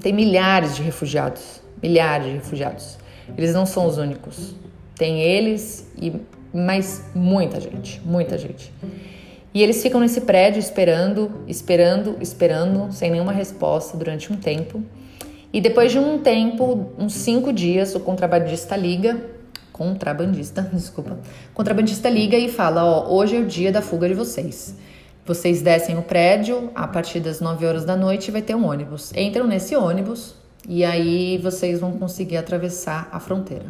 tem 0.00 0.12
milhares 0.12 0.76
de 0.76 0.82
refugiados, 0.82 1.60
milhares 1.82 2.26
de 2.26 2.32
refugiados. 2.32 2.98
Eles 3.36 3.54
não 3.54 3.66
são 3.66 3.86
os 3.86 3.98
únicos. 3.98 4.54
Tem 4.96 5.20
eles 5.20 5.90
e 6.00 6.12
mais 6.52 7.04
muita 7.14 7.60
gente, 7.60 8.00
muita 8.04 8.36
gente. 8.36 8.72
E 9.52 9.62
eles 9.62 9.82
ficam 9.82 10.00
nesse 10.00 10.20
prédio 10.22 10.60
esperando, 10.60 11.42
esperando, 11.48 12.16
esperando, 12.20 12.92
sem 12.92 13.10
nenhuma 13.10 13.32
resposta 13.32 13.96
durante 13.96 14.32
um 14.32 14.36
tempo. 14.36 14.82
E 15.52 15.60
depois 15.60 15.90
de 15.90 15.98
um 15.98 16.18
tempo, 16.18 16.92
uns 16.98 17.14
cinco 17.14 17.52
dias, 17.52 17.94
o 17.94 18.00
contrabandista 18.00 18.76
liga 18.76 19.20
contrabandista, 19.80 20.60
desculpa. 20.74 21.18
Contrabandista 21.54 22.10
liga 22.10 22.36
e 22.36 22.50
fala: 22.50 22.84
Ó, 22.84 23.14
hoje 23.14 23.36
é 23.36 23.40
o 23.40 23.46
dia 23.46 23.72
da 23.72 23.80
fuga 23.80 24.06
de 24.06 24.12
vocês. 24.12 24.76
Vocês 25.26 25.62
descem 25.62 25.98
o 25.98 26.02
prédio, 26.02 26.70
a 26.74 26.88
partir 26.88 27.20
das 27.20 27.40
9 27.40 27.66
horas 27.66 27.84
da 27.84 27.96
noite 27.96 28.30
vai 28.30 28.42
ter 28.42 28.54
um 28.54 28.66
ônibus. 28.66 29.12
Entram 29.14 29.46
nesse 29.46 29.76
ônibus 29.76 30.34
e 30.68 30.84
aí 30.84 31.38
vocês 31.38 31.80
vão 31.80 31.92
conseguir 31.92 32.36
atravessar 32.36 33.08
a 33.12 33.20
fronteira. 33.20 33.66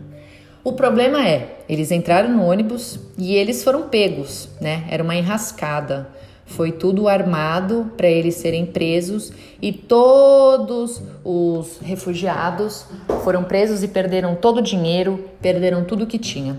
O 0.62 0.74
problema 0.74 1.26
é, 1.26 1.56
eles 1.68 1.90
entraram 1.90 2.28
no 2.28 2.44
ônibus 2.44 3.00
e 3.16 3.34
eles 3.34 3.64
foram 3.64 3.88
pegos, 3.88 4.48
né? 4.60 4.84
Era 4.90 5.02
uma 5.02 5.16
enrascada. 5.16 6.08
Foi 6.44 6.72
tudo 6.72 7.08
armado 7.08 7.92
para 7.96 8.08
eles 8.08 8.34
serem 8.34 8.66
presos 8.66 9.32
e 9.62 9.72
todos 9.72 11.00
os 11.24 11.78
refugiados 11.80 12.86
foram 13.22 13.44
presos 13.44 13.82
e 13.82 13.88
perderam 13.88 14.34
todo 14.34 14.58
o 14.58 14.62
dinheiro, 14.62 15.24
perderam 15.40 15.84
tudo 15.84 16.06
que 16.06 16.18
tinha. 16.18 16.58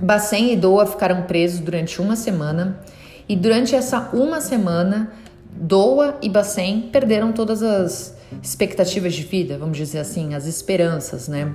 Bacen 0.00 0.52
e 0.52 0.56
Doa 0.56 0.84
ficaram 0.84 1.22
presos 1.22 1.60
durante 1.60 2.02
uma 2.02 2.16
semana 2.16 2.80
e 3.28 3.36
durante 3.36 3.74
essa 3.74 4.10
uma 4.12 4.40
semana, 4.40 5.12
Doa 5.50 6.18
e 6.20 6.28
Bacen 6.28 6.88
perderam 6.92 7.32
todas 7.32 7.62
as 7.62 8.16
expectativas 8.42 9.14
de 9.14 9.22
vida, 9.22 9.56
vamos 9.56 9.76
dizer 9.76 10.00
assim, 10.00 10.34
as 10.34 10.46
esperanças, 10.46 11.28
né? 11.28 11.52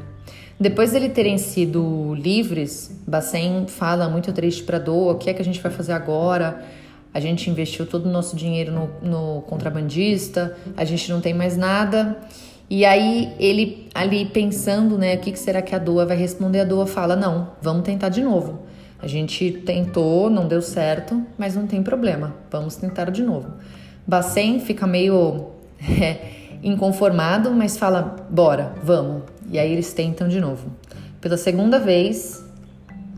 Depois 0.60 0.92
de 0.92 1.10
terem 1.10 1.38
sido 1.38 2.14
livres, 2.16 2.92
Bacen 3.08 3.66
fala 3.68 4.10
muito 4.10 4.32
triste 4.32 4.64
para 4.64 4.78
Doa, 4.80 5.14
o 5.14 5.18
que 5.18 5.30
é 5.30 5.34
que 5.34 5.42
a 5.42 5.46
gente 5.46 5.62
vai 5.62 5.72
fazer 5.72 5.94
agora? 5.94 6.64
a 7.14 7.20
gente 7.20 7.50
investiu 7.50 7.86
todo 7.86 8.06
o 8.06 8.12
nosso 8.12 8.36
dinheiro 8.36 8.72
no, 8.72 8.90
no 9.02 9.42
contrabandista, 9.44 10.56
a 10.78 10.86
gente 10.86 11.12
não 11.12 11.20
tem 11.20 11.34
mais 11.34 11.58
nada. 11.58 12.18
E 12.70 12.86
aí 12.86 13.34
ele 13.40 13.88
ali 13.96 14.26
pensando, 14.26 14.98
né, 14.98 15.16
o 15.16 15.20
que, 15.20 15.32
que 15.32 15.40
será 15.40 15.62
que 15.62 15.74
a 15.74 15.80
Doa 15.80 16.06
vai 16.06 16.16
responder? 16.16 16.60
A 16.60 16.64
Doa 16.64 16.86
fala: 16.86 17.16
"Não, 17.16 17.52
vamos 17.62 17.84
tentar 17.84 18.10
de 18.10 18.22
novo. 18.22 18.60
A 19.02 19.08
gente 19.08 19.52
tentou, 19.52 20.30
não 20.30 20.48
deu 20.48 20.62
certo, 20.62 21.22
mas 21.38 21.56
não 21.56 21.66
tem 21.66 21.82
problema. 21.82 22.36
Vamos 22.52 22.76
tentar 22.76 23.10
de 23.10 23.24
novo." 23.24 23.54
Bacen 24.06 24.60
fica 24.60 24.86
meio 24.88 25.52
é, 25.80 26.18
inconformado, 26.62 27.52
mas 27.52 27.78
fala: 27.78 28.16
"Bora, 28.30 28.74
vamos." 28.84 29.24
E 29.52 29.58
aí 29.58 29.72
eles 29.72 29.94
tentam 29.94 30.28
de 30.28 30.40
novo. 30.40 30.72
Pela 31.22 31.38
segunda 31.38 31.80
vez, 31.80 32.44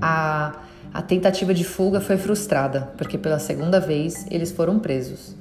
a 0.01 0.55
a 0.93 1.01
tentativa 1.01 1.53
de 1.53 1.63
fuga 1.63 2.01
foi 2.01 2.17
frustrada, 2.17 2.91
porque 2.97 3.17
pela 3.17 3.39
segunda 3.39 3.79
vez 3.79 4.25
eles 4.29 4.51
foram 4.51 4.77
presos. 4.77 5.35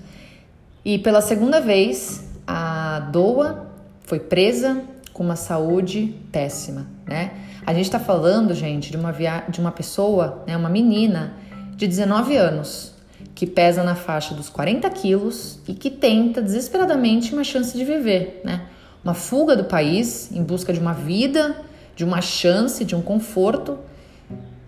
E 0.84 0.98
pela 0.98 1.20
segunda 1.20 1.60
vez, 1.60 2.24
a 2.46 3.00
Doa 3.12 3.66
foi 4.02 4.20
presa 4.20 4.82
com 5.12 5.24
uma 5.24 5.36
saúde 5.36 6.14
péssima, 6.30 6.86
né? 7.04 7.32
A 7.70 7.72
gente 7.72 7.84
está 7.84 8.00
falando, 8.00 8.52
gente, 8.52 8.90
de 8.90 8.96
uma, 8.96 9.12
via... 9.12 9.44
de 9.48 9.60
uma 9.60 9.70
pessoa, 9.70 10.42
né, 10.44 10.56
uma 10.56 10.68
menina 10.68 11.34
de 11.76 11.86
19 11.86 12.36
anos, 12.36 12.92
que 13.32 13.46
pesa 13.46 13.84
na 13.84 13.94
faixa 13.94 14.34
dos 14.34 14.48
40 14.48 14.90
quilos 14.90 15.60
e 15.68 15.74
que 15.74 15.88
tenta 15.88 16.42
desesperadamente 16.42 17.32
uma 17.32 17.44
chance 17.44 17.78
de 17.78 17.84
viver, 17.84 18.40
né? 18.44 18.62
Uma 19.04 19.14
fuga 19.14 19.54
do 19.54 19.62
país 19.62 20.32
em 20.32 20.42
busca 20.42 20.72
de 20.72 20.80
uma 20.80 20.92
vida, 20.92 21.58
de 21.94 22.02
uma 22.02 22.20
chance, 22.20 22.84
de 22.84 22.96
um 22.96 23.00
conforto 23.00 23.78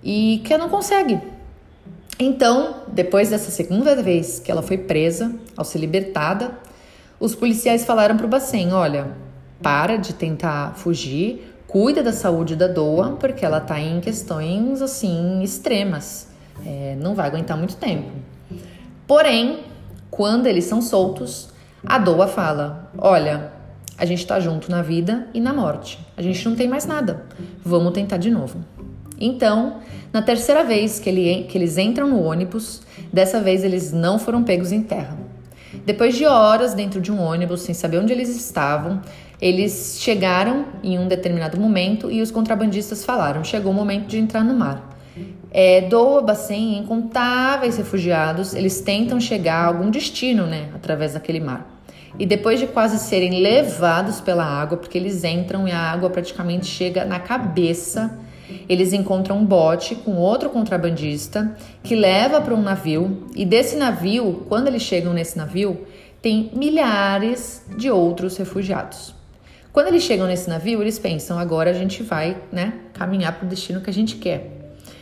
e 0.01 0.41
que 0.45 0.55
ela 0.55 0.63
não 0.63 0.71
consegue. 0.71 1.19
Então, 2.21 2.85
depois 2.87 3.31
dessa 3.31 3.51
segunda 3.51 4.01
vez 4.01 4.39
que 4.39 4.49
ela 4.49 4.63
foi 4.63 4.79
presa, 4.79 5.35
ao 5.57 5.65
ser 5.65 5.81
libertada, 5.81 6.57
os 7.19 7.35
policiais 7.35 7.85
falaram 7.85 8.17
para 8.17 8.27
o 8.27 8.29
Bacen: 8.29 8.73
olha, 8.73 9.11
para 9.61 9.97
de 9.97 10.13
tentar 10.13 10.77
fugir, 10.77 11.52
cuida 11.73 12.03
da 12.03 12.13
saúde 12.13 12.55
da 12.55 12.69
Doa, 12.69 13.17
porque 13.19 13.47
ela 13.47 13.57
está 13.57 13.81
em 13.81 13.99
questões 13.99 14.83
assim 14.83 15.43
extremas, 15.43 16.29
é, 16.67 16.95
não 17.01 17.15
vai 17.15 17.27
aguentar 17.27 17.57
muito 17.57 17.77
tempo. 17.77 18.11
Porém, 19.07 19.61
quando 20.11 20.47
eles 20.47 20.65
são 20.65 20.83
soltos, 20.83 21.49
a 21.83 21.99
Doa 21.99 22.29
fala: 22.29 22.93
olha, 22.99 23.51
a 23.97 24.05
gente 24.05 24.19
está 24.19 24.39
junto 24.39 24.71
na 24.71 24.83
vida 24.83 25.27
e 25.33 25.41
na 25.41 25.55
morte, 25.55 25.99
a 26.15 26.21
gente 26.21 26.47
não 26.47 26.55
tem 26.55 26.69
mais 26.69 26.85
nada, 26.85 27.25
vamos 27.65 27.95
tentar 27.95 28.19
de 28.19 28.31
novo. 28.31 28.63
Então, 29.19 29.79
na 30.13 30.21
terceira 30.21 30.63
vez 30.65 30.99
que, 30.99 31.09
ele, 31.09 31.45
que 31.45 31.57
eles 31.57 31.79
entram 31.79 32.07
no 32.07 32.23
ônibus, 32.23 32.83
dessa 33.11 33.41
vez 33.41 33.65
eles 33.65 33.93
não 33.93 34.19
foram 34.19 34.45
pegos 34.45 34.73
em 34.73 34.83
terra. 34.83 35.17
Depois 35.87 36.15
de 36.15 36.27
horas 36.27 36.75
dentro 36.75 37.01
de 37.01 37.11
um 37.11 37.19
ônibus, 37.19 37.63
sem 37.63 37.75
saber 37.75 37.99
onde 37.99 38.13
eles 38.13 38.29
estavam, 38.29 39.01
eles 39.43 39.99
chegaram 39.99 40.67
em 40.85 40.97
um 41.01 41.09
determinado 41.09 41.61
momento 41.61 42.09
e 42.09 42.23
os 42.23 42.31
contrabandistas 42.31 43.05
falaram: 43.05 43.43
chegou 43.43 43.73
o 43.73 43.75
momento 43.75 44.07
de 44.07 44.17
entrar 44.17 44.45
no 44.45 44.55
mar. 44.55 44.91
É, 45.51 45.81
Doa, 45.83 46.23
Bacen, 46.23 46.79
incontáveis 46.79 47.77
refugiados, 47.77 48.55
eles 48.55 48.81
tentam 48.81 49.21
chegar 49.21 49.65
a 49.65 49.67
algum 49.67 49.91
destino, 49.91 50.47
né, 50.47 50.71
através 50.75 51.15
daquele 51.15 51.41
mar. 51.41 51.83
E 52.19 52.25
depois 52.25 52.61
de 52.61 52.67
quase 52.67 52.99
serem 52.99 53.43
levados 53.43 54.21
pela 54.21 54.45
água, 54.45 54.79
porque 54.79 54.97
eles 54.97 55.25
entram 55.25 55.67
e 55.67 55.73
a 55.73 55.79
água 55.79 56.09
praticamente 56.09 56.67
chega 56.67 57.05
na 57.05 57.19
cabeça 57.19 58.19
eles 58.69 58.93
encontram 58.93 59.39
um 59.39 59.45
bote 59.45 59.95
com 59.95 60.17
outro 60.17 60.51
contrabandista 60.51 61.57
que 61.83 61.95
leva 61.95 62.41
para 62.41 62.55
um 62.55 62.61
navio 62.61 63.27
e 63.35 63.45
desse 63.47 63.77
navio, 63.77 64.45
quando 64.49 64.69
eles 64.69 64.83
chegam 64.83 65.13
nesse 65.15 65.39
navio, 65.39 65.87
tem 66.21 66.51
milhares 66.55 67.65
de 67.77 67.91
outros 67.91 68.37
refugiados. 68.37 69.22
Quando 69.73 69.87
eles 69.87 70.03
chegam 70.03 70.27
nesse 70.27 70.51
navio, 70.51 70.83
eles 70.83 70.99
pensam 70.99 71.39
agora 71.39 71.71
a 71.71 71.73
gente 71.73 72.03
vai, 72.03 72.37
né, 72.53 72.75
caminhar 72.93 73.39
para 73.39 73.47
o 73.47 73.49
destino 73.49 73.81
que 73.81 73.89
a 73.89 73.93
gente 73.93 74.17
quer. 74.17 74.51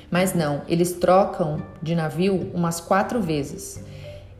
Mas 0.09 0.33
não, 0.33 0.63
eles 0.69 0.93
trocam 0.93 1.61
de 1.83 1.95
navio 1.97 2.51
umas 2.55 2.81
quatro 2.81 3.21
vezes. 3.21 3.83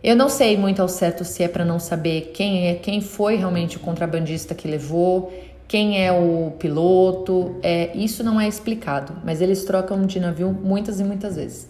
Eu 0.03 0.15
não 0.15 0.29
sei 0.29 0.57
muito 0.57 0.81
ao 0.81 0.89
certo 0.89 1.25
se 1.25 1.43
é 1.43 1.49
para 1.49 1.65
não 1.65 1.81
saber 1.81 2.31
quem 2.33 2.69
é, 2.69 2.75
quem 2.75 3.01
foi 3.01 3.37
realmente 3.37 3.77
o 3.77 3.81
contrabandista 3.81 4.55
que 4.55 4.69
levou, 4.69 5.33
quem 5.67 6.05
é 6.05 6.13
o 6.13 6.53
piloto, 6.59 7.57
é, 7.61 7.91
isso 7.97 8.23
não 8.23 8.41
é 8.41 8.47
explicado, 8.47 9.13
mas 9.25 9.41
eles 9.43 9.65
trocam 9.65 10.07
de 10.07 10.21
navio 10.21 10.53
muitas 10.53 11.01
e 11.01 11.05
muitas 11.05 11.37
vezes. 11.37 11.69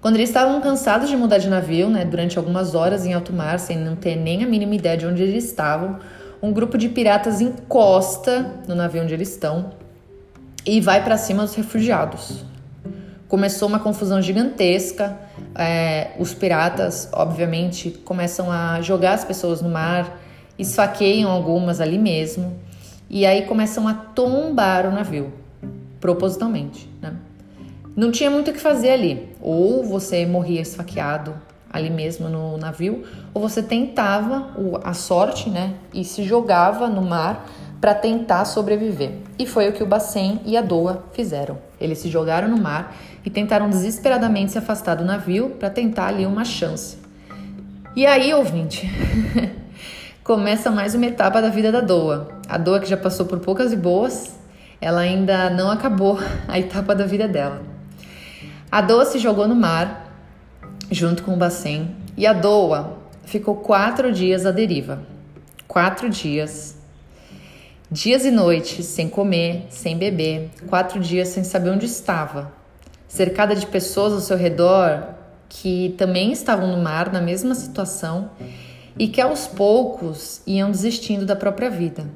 Quando 0.00 0.16
eles 0.16 0.28
estavam 0.28 0.60
cansados 0.60 1.08
de 1.08 1.16
mudar 1.16 1.38
de 1.38 1.48
navio, 1.48 1.88
né, 1.88 2.04
durante 2.04 2.38
algumas 2.38 2.74
horas 2.74 3.04
em 3.04 3.12
alto 3.12 3.32
mar, 3.32 3.58
sem 3.58 3.78
não 3.78 3.96
ter 3.96 4.16
nem 4.16 4.44
a 4.44 4.46
mínima 4.46 4.74
ideia 4.74 4.96
de 4.96 5.06
onde 5.06 5.22
eles 5.22 5.44
estavam, 5.44 5.98
um 6.42 6.52
grupo 6.52 6.78
de 6.78 6.88
piratas 6.88 7.40
encosta 7.40 8.62
no 8.66 8.74
navio 8.74 9.02
onde 9.02 9.12
eles 9.12 9.30
estão 9.30 9.70
e 10.64 10.80
vai 10.80 11.02
para 11.04 11.16
cima 11.16 11.42
dos 11.42 11.54
refugiados. 11.54 12.44
Começou 13.28 13.68
uma 13.68 13.78
confusão 13.78 14.20
gigantesca. 14.20 15.18
É, 15.54 16.12
os 16.18 16.34
piratas, 16.34 17.08
obviamente, 17.12 17.90
começam 18.04 18.50
a 18.50 18.80
jogar 18.80 19.12
as 19.12 19.24
pessoas 19.24 19.62
no 19.62 19.68
mar, 19.68 20.20
esfaqueiam 20.58 21.30
algumas 21.30 21.80
ali 21.80 21.98
mesmo. 21.98 22.58
E 23.08 23.26
aí 23.26 23.42
começam 23.42 23.86
a 23.86 23.94
tombar 23.94 24.86
o 24.86 24.90
navio, 24.90 25.32
propositalmente. 26.00 26.88
Né? 27.00 27.14
Não 27.94 28.10
tinha 28.10 28.30
muito 28.30 28.50
o 28.50 28.54
que 28.54 28.60
fazer 28.60 28.90
ali. 28.90 29.28
Ou 29.40 29.84
você 29.84 30.26
morria 30.26 30.60
esfaqueado 30.60 31.34
ali 31.72 31.88
mesmo 31.88 32.28
no 32.28 32.58
navio, 32.58 33.04
ou 33.32 33.40
você 33.40 33.62
tentava 33.62 34.48
a 34.82 34.92
sorte, 34.92 35.48
né, 35.48 35.74
e 35.94 36.04
se 36.04 36.24
jogava 36.24 36.88
no 36.88 37.02
mar 37.02 37.46
para 37.80 37.94
tentar 37.94 38.44
sobreviver. 38.44 39.12
E 39.38 39.46
foi 39.46 39.68
o 39.68 39.72
que 39.72 39.82
o 39.82 39.86
Bacen 39.86 40.40
e 40.44 40.56
a 40.56 40.60
Doa 40.60 41.04
fizeram. 41.12 41.56
Eles 41.80 41.98
se 41.98 42.10
jogaram 42.10 42.48
no 42.48 42.58
mar 42.58 42.94
e 43.24 43.30
tentaram 43.30 43.70
desesperadamente 43.70 44.52
se 44.52 44.58
afastar 44.58 44.96
do 44.96 45.04
navio 45.04 45.50
para 45.58 45.70
tentar 45.70 46.08
ali 46.08 46.26
uma 46.26 46.44
chance. 46.44 46.98
E 47.96 48.04
aí, 48.04 48.34
ouvinte, 48.34 48.88
começa 50.22 50.70
mais 50.70 50.94
uma 50.94 51.06
etapa 51.06 51.40
da 51.40 51.48
vida 51.48 51.72
da 51.72 51.80
Doa. 51.80 52.28
A 52.48 52.58
Doa 52.58 52.80
que 52.80 52.88
já 52.88 52.96
passou 52.96 53.24
por 53.24 53.38
poucas 53.38 53.72
e 53.72 53.76
boas, 53.76 54.38
ela 54.80 55.00
ainda 55.00 55.48
não 55.48 55.70
acabou 55.70 56.18
a 56.46 56.58
etapa 56.58 56.94
da 56.94 57.06
vida 57.06 57.26
dela. 57.26 57.62
A 58.70 58.80
Doa 58.80 59.06
se 59.06 59.18
jogou 59.18 59.48
no 59.48 59.54
mar 59.54 60.09
junto 60.90 61.22
com 61.22 61.34
o 61.34 61.36
Bacen 61.36 61.94
e 62.16 62.26
a 62.26 62.32
Doa 62.32 62.98
ficou 63.24 63.56
quatro 63.56 64.12
dias 64.12 64.44
à 64.44 64.50
deriva. 64.50 65.00
Quatro 65.68 66.10
dias. 66.10 66.76
Dias 67.90 68.24
e 68.24 68.30
noites 68.30 68.86
sem 68.86 69.08
comer, 69.08 69.66
sem 69.70 69.96
beber, 69.96 70.50
quatro 70.68 71.00
dias 71.00 71.28
sem 71.28 71.42
saber 71.42 71.70
onde 71.70 71.86
estava, 71.86 72.52
cercada 73.08 73.54
de 73.54 73.66
pessoas 73.66 74.12
ao 74.12 74.20
seu 74.20 74.36
redor 74.36 75.14
que 75.48 75.94
também 75.98 76.30
estavam 76.30 76.68
no 76.68 76.82
mar 76.82 77.12
na 77.12 77.20
mesma 77.20 77.54
situação 77.54 78.30
e 78.96 79.08
que 79.08 79.20
aos 79.20 79.48
poucos 79.48 80.40
iam 80.46 80.70
desistindo 80.70 81.26
da 81.26 81.34
própria 81.34 81.68
vida. 81.68 82.08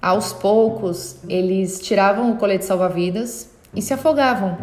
Aos 0.00 0.32
poucos, 0.32 1.16
eles 1.28 1.80
tiravam 1.80 2.30
o 2.30 2.36
colete 2.36 2.64
salva-vidas 2.64 3.50
e 3.74 3.82
se 3.82 3.92
afogavam, 3.92 4.56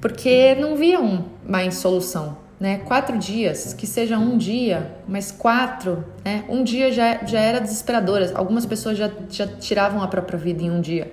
porque 0.00 0.54
não 0.56 0.76
viam 0.76 1.24
mais 1.46 1.76
solução. 1.76 2.36
Né? 2.60 2.76
Quatro 2.84 3.16
dias, 3.16 3.72
que 3.72 3.86
seja 3.86 4.18
um 4.18 4.36
dia, 4.36 4.94
mas 5.08 5.32
quatro, 5.32 6.04
né? 6.22 6.44
um 6.46 6.62
dia 6.62 6.92
já, 6.92 7.24
já 7.24 7.40
era 7.40 7.58
desesperador. 7.58 8.30
Algumas 8.34 8.66
pessoas 8.66 8.98
já, 8.98 9.10
já 9.30 9.46
tiravam 9.46 10.02
a 10.02 10.06
própria 10.06 10.38
vida 10.38 10.62
em 10.62 10.70
um 10.70 10.78
dia. 10.78 11.10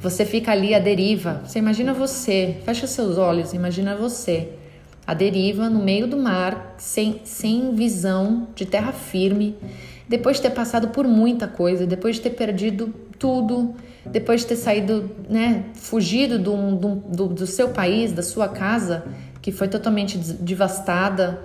Você 0.00 0.24
fica 0.24 0.52
ali 0.52 0.74
à 0.74 0.78
deriva. 0.78 1.42
Você 1.44 1.58
imagina 1.58 1.92
você, 1.92 2.56
fecha 2.64 2.86
seus 2.86 3.18
olhos, 3.18 3.52
imagina 3.52 3.94
você 3.94 4.48
a 5.06 5.12
deriva 5.12 5.68
no 5.68 5.82
meio 5.82 6.06
do 6.06 6.16
mar, 6.16 6.76
sem, 6.78 7.20
sem 7.24 7.74
visão 7.74 8.48
de 8.54 8.64
terra 8.64 8.92
firme, 8.92 9.56
depois 10.08 10.36
de 10.36 10.42
ter 10.42 10.50
passado 10.50 10.88
por 10.88 11.06
muita 11.06 11.48
coisa, 11.48 11.86
depois 11.86 12.16
de 12.16 12.22
ter 12.22 12.30
perdido 12.30 12.94
tudo, 13.18 13.74
depois 14.06 14.42
de 14.42 14.46
ter 14.46 14.56
saído, 14.56 15.10
né, 15.28 15.64
fugido 15.74 16.38
do, 16.38 16.76
do, 16.76 16.94
do, 16.94 17.28
do 17.28 17.46
seu 17.46 17.68
país, 17.70 18.12
da 18.12 18.22
sua 18.22 18.48
casa, 18.48 19.04
que 19.40 19.50
foi 19.52 19.68
totalmente 19.68 20.18
devastada, 20.18 21.40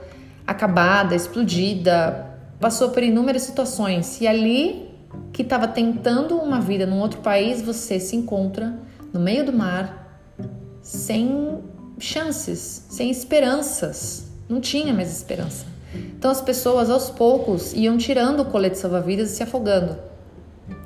acabada, 0.45 1.15
explodida, 1.15 2.27
passou 2.59 2.89
por 2.89 3.03
inúmeras 3.03 3.43
situações 3.43 4.19
e 4.21 4.27
ali 4.27 4.89
que 5.31 5.41
estava 5.41 5.67
tentando 5.67 6.35
uma 6.37 6.59
vida 6.59 6.85
num 6.85 6.99
outro 6.99 7.21
país, 7.21 7.61
você 7.61 7.99
se 7.99 8.15
encontra 8.15 8.77
no 9.13 9.19
meio 9.19 9.45
do 9.45 9.53
mar 9.53 10.33
sem 10.81 11.59
chances, 11.97 12.85
sem 12.89 13.09
esperanças. 13.09 14.27
Não 14.47 14.59
tinha 14.59 14.93
mais 14.93 15.11
esperança. 15.11 15.65
Então 15.95 16.29
as 16.29 16.41
pessoas 16.41 16.89
aos 16.89 17.09
poucos 17.09 17.73
iam 17.73 17.97
tirando 17.97 18.41
o 18.41 18.45
colete 18.45 18.77
salva-vidas 18.77 19.31
e 19.31 19.35
se 19.35 19.43
afogando. 19.43 19.97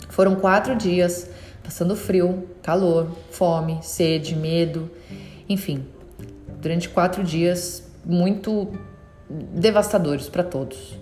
Foram 0.10 0.36
quatro 0.36 0.76
dias 0.76 1.30
passando 1.64 1.96
frio, 1.96 2.48
calor, 2.64 3.12
fome, 3.32 3.80
sede, 3.82 4.36
medo, 4.36 4.90
enfim, 5.48 5.86
durante 6.60 6.90
quatro 6.90 7.24
dias 7.24 7.84
muito 8.06 8.68
devastadores 9.30 10.30
para 10.30 10.44
todos. 10.44 10.98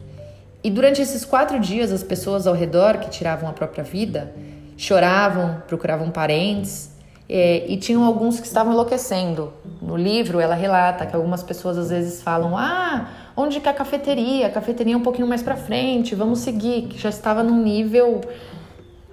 E 0.63 0.69
durante 0.69 1.01
esses 1.01 1.23
quatro 1.23 1.59
dias, 1.59 1.91
as 1.91 2.03
pessoas 2.03 2.47
ao 2.47 2.53
redor 2.53 2.97
que 2.97 3.09
tiravam 3.09 3.49
a 3.49 3.53
própria 3.53 3.83
vida 3.83 4.33
choravam, 4.77 5.61
procuravam 5.67 6.11
parentes, 6.11 6.91
é, 7.29 7.65
e 7.67 7.75
tinham 7.77 8.05
alguns 8.05 8.39
que 8.39 8.47
estavam 8.47 8.71
enlouquecendo. 8.71 9.51
No 9.81 9.97
livro, 9.97 10.39
ela 10.39 10.55
relata 10.55 11.05
que 11.05 11.15
algumas 11.15 11.43
pessoas 11.43 11.77
às 11.77 11.89
vezes 11.89 12.21
falam: 12.21 12.57
Ah, 12.57 13.09
onde 13.35 13.59
que 13.59 13.67
é 13.67 13.71
a 13.71 13.73
cafeteria? 13.73 14.47
A 14.47 14.49
cafeteria 14.49 14.93
é 14.93 14.97
um 14.97 15.01
pouquinho 15.01 15.27
mais 15.27 15.43
para 15.43 15.57
frente, 15.57 16.15
vamos 16.15 16.39
seguir. 16.39 16.83
Que 16.83 16.97
já 16.97 17.09
estava 17.09 17.43
num 17.43 17.61
nível 17.61 18.21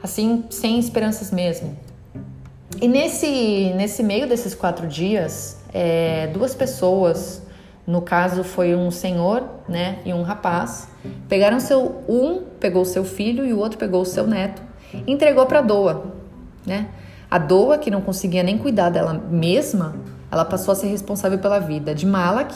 assim, 0.03 0.45
sem 0.51 0.79
esperanças 0.79 1.33
mesmo. 1.33 1.77
E 2.81 2.87
nesse, 2.87 3.73
nesse 3.75 4.03
meio 4.03 4.29
desses 4.29 4.55
quatro 4.55 4.87
dias, 4.87 5.64
é, 5.75 6.29
duas 6.29 6.55
pessoas, 6.55 7.43
no 7.87 8.01
caso 8.01 8.43
foi 8.43 8.75
um 8.75 8.91
senhor 8.91 9.47
né, 9.69 9.99
e 10.07 10.15
um 10.15 10.23
rapaz, 10.23 10.89
pegaram 11.29 11.61
seu. 11.61 12.03
Um 12.09 12.43
pegou 12.59 12.85
seu 12.87 13.05
filho 13.05 13.45
e 13.45 13.53
o 13.53 13.59
outro 13.59 13.77
pegou 13.77 14.05
seu 14.07 14.27
neto 14.27 14.63
entregou 15.07 15.47
para 15.47 15.59
a 15.59 15.63
Doa. 15.63 16.05
Né? 16.65 16.89
A 17.31 17.39
Doa, 17.39 17.79
que 17.79 17.91
não 17.91 18.01
conseguia 18.01 18.43
nem 18.43 18.57
cuidar 18.57 18.91
dela 18.91 19.13
mesma, 19.13 19.97
ela 20.31 20.45
passou 20.45 20.73
a 20.73 20.75
ser 20.75 20.87
responsável 20.87 21.39
pela 21.39 21.59
vida 21.59 21.95
de 21.95 22.07
Malak, 22.07 22.55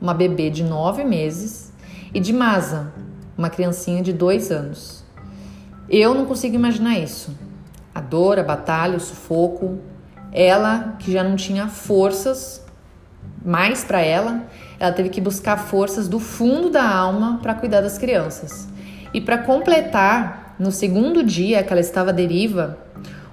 uma 0.00 0.14
bebê 0.14 0.50
de 0.50 0.64
nove 0.64 1.04
meses, 1.04 1.72
e 2.12 2.20
de 2.20 2.32
Masa, 2.32 2.92
uma 3.36 3.50
criancinha 3.50 4.02
de 4.02 4.12
dois 4.12 4.50
anos. 4.50 5.04
Eu 5.88 6.14
não 6.14 6.24
consigo 6.26 6.54
imaginar 6.54 6.98
isso. 6.98 7.36
A 7.94 8.00
dor, 8.00 8.38
a 8.38 8.42
batalha, 8.42 8.96
o 8.96 9.00
sufoco. 9.00 9.78
Ela, 10.34 10.96
que 10.98 11.12
já 11.12 11.22
não 11.22 11.36
tinha 11.36 11.68
forças 11.68 12.60
mais 13.44 13.84
para 13.84 14.00
ela, 14.00 14.42
ela 14.80 14.90
teve 14.90 15.08
que 15.08 15.20
buscar 15.20 15.56
forças 15.56 16.08
do 16.08 16.18
fundo 16.18 16.70
da 16.70 16.86
alma 16.86 17.38
para 17.40 17.54
cuidar 17.54 17.80
das 17.80 17.96
crianças. 17.96 18.66
E 19.12 19.20
para 19.20 19.38
completar, 19.38 20.56
no 20.58 20.72
segundo 20.72 21.22
dia 21.22 21.62
que 21.62 21.72
ela 21.72 21.80
estava 21.80 22.10
à 22.10 22.12
deriva, 22.12 22.78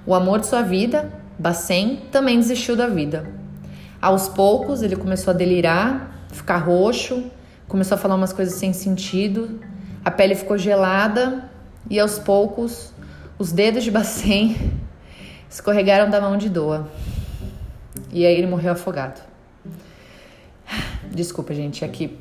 o 0.06 0.14
amor 0.14 0.38
de 0.38 0.46
sua 0.46 0.62
vida, 0.62 1.12
Bacen, 1.38 2.02
também 2.12 2.38
desistiu 2.38 2.76
da 2.76 2.86
vida. 2.86 3.26
Aos 4.00 4.28
poucos, 4.28 4.82
ele 4.82 4.94
começou 4.94 5.32
a 5.32 5.36
delirar, 5.36 6.26
ficar 6.32 6.58
roxo, 6.58 7.24
começou 7.66 7.96
a 7.96 7.98
falar 7.98 8.14
umas 8.14 8.32
coisas 8.32 8.54
sem 8.54 8.72
sentido, 8.72 9.60
a 10.04 10.10
pele 10.10 10.34
ficou 10.34 10.56
gelada 10.56 11.50
e 11.88 11.98
aos 11.98 12.18
poucos 12.18 12.92
os 13.38 13.50
dedos 13.50 13.82
de 13.82 13.90
Bacen 13.90 14.81
escorregaram 15.52 16.08
da 16.08 16.18
mão 16.18 16.38
de 16.38 16.48
Doa. 16.48 16.88
E 18.10 18.24
aí 18.24 18.34
ele 18.34 18.46
morreu 18.46 18.72
afogado. 18.72 19.20
Desculpa, 21.10 21.52
gente, 21.52 21.84
aqui 21.84 22.18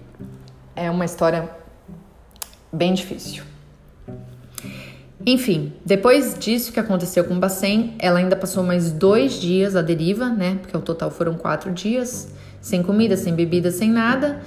é 0.76 0.92
uma 0.92 1.06
história 1.06 1.50
bem 2.72 2.94
difícil. 2.94 3.44
Enfim, 5.26 5.72
depois 5.86 6.38
disso 6.38 6.74
que 6.74 6.80
aconteceu 6.80 7.24
com 7.24 7.36
o 7.36 7.40
Bacen, 7.40 7.96
ela 8.00 8.20
ainda 8.20 8.36
passou 8.36 8.64
mais 8.64 8.92
dois 8.92 9.40
dias 9.40 9.76
à 9.76 9.82
deriva, 9.82 10.28
né? 10.28 10.58
Porque 10.62 10.76
ao 10.76 10.82
total 10.82 11.10
foram 11.10 11.36
quatro 11.36 11.72
dias, 11.72 12.34
sem 12.60 12.84
comida, 12.84 13.16
sem 13.16 13.34
bebida, 13.34 13.72
sem 13.72 13.90
nada, 13.90 14.42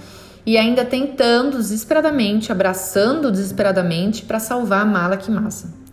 e 0.44 0.58
ainda 0.58 0.84
tentando 0.84 1.56
desesperadamente, 1.56 2.52
abraçando 2.52 3.30
desesperadamente 3.30 4.24
para 4.24 4.38
salvar 4.38 4.82
a 4.82 4.84
mala 4.84 5.16
que 5.16 5.30
massa. 5.30 5.83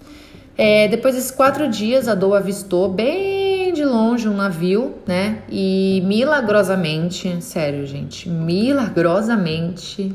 É, 0.57 0.87
depois 0.87 1.15
desses 1.15 1.31
quatro 1.31 1.67
dias, 1.67 2.07
a 2.07 2.15
Doa 2.15 2.37
avistou 2.39 2.89
bem 2.89 3.73
de 3.73 3.85
longe 3.85 4.27
um 4.27 4.35
navio, 4.35 4.95
né? 5.07 5.39
E 5.49 6.03
milagrosamente, 6.05 7.41
sério, 7.41 7.85
gente, 7.87 8.29
milagrosamente, 8.29 10.13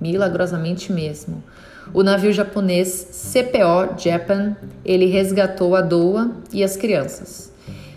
milagrosamente 0.00 0.92
mesmo, 0.92 1.42
o 1.92 2.02
navio 2.02 2.32
japonês 2.32 3.32
CPO 3.32 3.98
Japan, 3.98 4.56
ele 4.84 5.06
resgatou 5.06 5.74
a 5.74 5.80
Doa 5.80 6.32
e 6.52 6.62
as 6.62 6.76
crianças. 6.76 7.52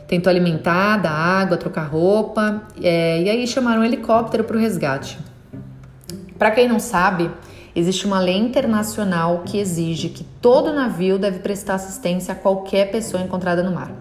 Tentou 0.08 0.30
alimentar, 0.30 0.98
dar 0.98 1.12
água, 1.12 1.58
trocar 1.58 1.86
roupa, 1.86 2.64
é, 2.82 3.22
e 3.22 3.30
aí 3.30 3.48
chamaram 3.48 3.82
um 3.82 3.86
helicóptero 3.86 4.44
para 4.44 4.56
o 4.56 4.60
resgate. 4.60 5.18
Para 6.38 6.52
quem 6.52 6.68
não 6.68 6.80
sabe, 6.80 7.30
existe 7.76 8.06
uma 8.06 8.20
lei 8.20 8.38
internacional 8.38 9.44
que 9.46 9.58
exige 9.58 10.10
que 10.10 10.24
todo 10.24 10.74
navio 10.74 11.18
deve 11.18 11.40
prestar 11.40 11.76
assistência 11.76 12.34
a 12.34 12.36
qualquer 12.36 12.92
pessoa 12.92 13.24
encontrada 13.24 13.64
no 13.64 13.72
mar. 13.72 13.92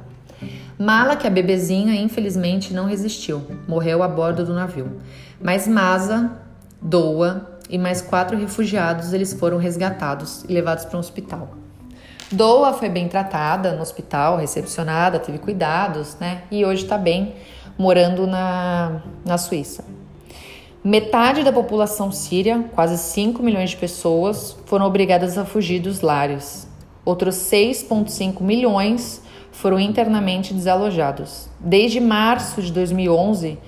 Mala, 0.78 1.16
que 1.16 1.26
é 1.26 1.30
a 1.30 1.32
bebezinha, 1.32 1.94
infelizmente 1.94 2.72
não 2.72 2.86
resistiu, 2.86 3.42
morreu 3.68 4.02
a 4.02 4.08
bordo 4.08 4.44
do 4.44 4.54
navio. 4.54 5.00
Mas 5.40 5.68
Masa, 5.68 6.32
Doa 6.80 7.58
e 7.68 7.76
mais 7.76 8.00
quatro 8.00 8.36
refugiados 8.38 9.12
eles 9.12 9.34
foram 9.34 9.58
resgatados 9.58 10.44
e 10.48 10.52
levados 10.52 10.86
para 10.86 10.96
um 10.96 11.00
hospital. 11.00 11.50
Doa 12.32 12.72
foi 12.72 12.88
bem 12.88 13.08
tratada 13.08 13.72
no 13.72 13.82
hospital, 13.82 14.38
recepcionada, 14.38 15.18
teve 15.18 15.38
cuidados, 15.38 16.16
né? 16.20 16.44
E 16.50 16.64
hoje 16.64 16.84
está 16.84 16.96
bem, 16.96 17.34
morando 17.76 18.26
na, 18.26 19.02
na 19.24 19.36
Suíça. 19.36 19.84
Metade 20.82 21.44
da 21.44 21.52
população 21.52 22.10
síria, 22.10 22.64
quase 22.74 22.96
5 22.96 23.42
milhões 23.42 23.68
de 23.68 23.76
pessoas, 23.76 24.56
foram 24.64 24.86
obrigadas 24.86 25.36
a 25.36 25.44
fugir 25.44 25.78
dos 25.78 26.00
lares. 26.00 26.66
Outros 27.04 27.34
6,5 27.34 28.40
milhões 28.40 29.22
foram 29.52 29.78
internamente 29.78 30.54
desalojados. 30.54 31.50
Desde 31.60 32.00
março 32.00 32.62
de 32.62 32.72
2011, 32.72 33.58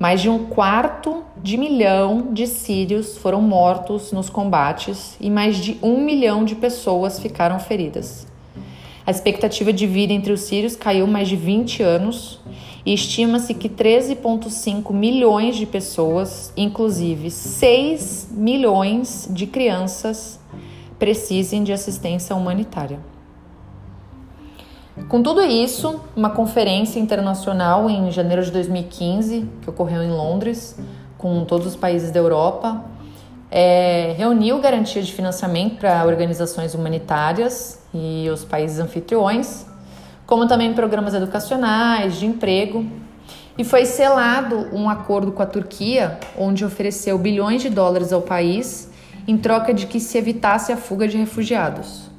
mais 0.00 0.22
de 0.22 0.30
um 0.30 0.46
quarto 0.46 1.22
de 1.42 1.58
milhão 1.58 2.32
de 2.32 2.46
sírios 2.46 3.18
foram 3.18 3.42
mortos 3.42 4.10
nos 4.10 4.30
combates 4.30 5.14
e 5.20 5.28
mais 5.28 5.58
de 5.58 5.76
um 5.82 6.02
milhão 6.02 6.42
de 6.42 6.54
pessoas 6.54 7.20
ficaram 7.20 7.60
feridas. 7.60 8.26
A 9.06 9.10
expectativa 9.10 9.74
de 9.74 9.86
vida 9.86 10.14
entre 10.14 10.32
os 10.32 10.40
sírios 10.40 10.74
caiu 10.74 11.06
mais 11.06 11.28
de 11.28 11.36
20 11.36 11.82
anos 11.82 12.40
estima-se 12.84 13.54
que 13.54 13.68
13,5 13.68 14.92
milhões 14.92 15.56
de 15.56 15.66
pessoas, 15.66 16.52
inclusive 16.56 17.30
6 17.30 18.28
milhões 18.32 19.28
de 19.30 19.46
crianças, 19.46 20.40
precisem 20.98 21.62
de 21.62 21.72
assistência 21.72 22.34
humanitária. 22.34 22.98
Com 25.08 25.22
tudo 25.22 25.42
isso, 25.42 26.00
uma 26.14 26.30
conferência 26.30 27.00
internacional 27.00 27.88
em 27.88 28.10
janeiro 28.10 28.44
de 28.44 28.50
2015, 28.50 29.48
que 29.62 29.70
ocorreu 29.70 30.02
em 30.02 30.10
Londres, 30.10 30.78
com 31.16 31.44
todos 31.44 31.66
os 31.66 31.76
países 31.76 32.10
da 32.10 32.20
Europa, 32.20 32.84
é, 33.50 34.14
reuniu 34.16 34.58
garantia 34.60 35.02
de 35.02 35.12
financiamento 35.12 35.76
para 35.76 36.04
organizações 36.06 36.74
humanitárias 36.74 37.80
e 37.92 38.28
os 38.30 38.44
países 38.44 38.78
anfitriões, 38.78 39.66
como 40.26 40.46
também 40.46 40.72
programas 40.72 41.14
educacionais, 41.14 42.16
de 42.16 42.26
emprego, 42.26 42.86
e 43.56 43.64
foi 43.64 43.84
selado 43.84 44.68
um 44.72 44.88
acordo 44.88 45.32
com 45.32 45.42
a 45.42 45.46
Turquia, 45.46 46.18
onde 46.38 46.64
ofereceu 46.64 47.18
bilhões 47.18 47.60
de 47.60 47.68
dólares 47.68 48.12
ao 48.12 48.22
país 48.22 48.90
em 49.26 49.36
troca 49.36 49.72
de 49.72 49.86
que 49.86 50.00
se 50.00 50.18
evitasse 50.18 50.72
a 50.72 50.76
fuga 50.76 51.06
de 51.06 51.16
refugiados. 51.16 52.10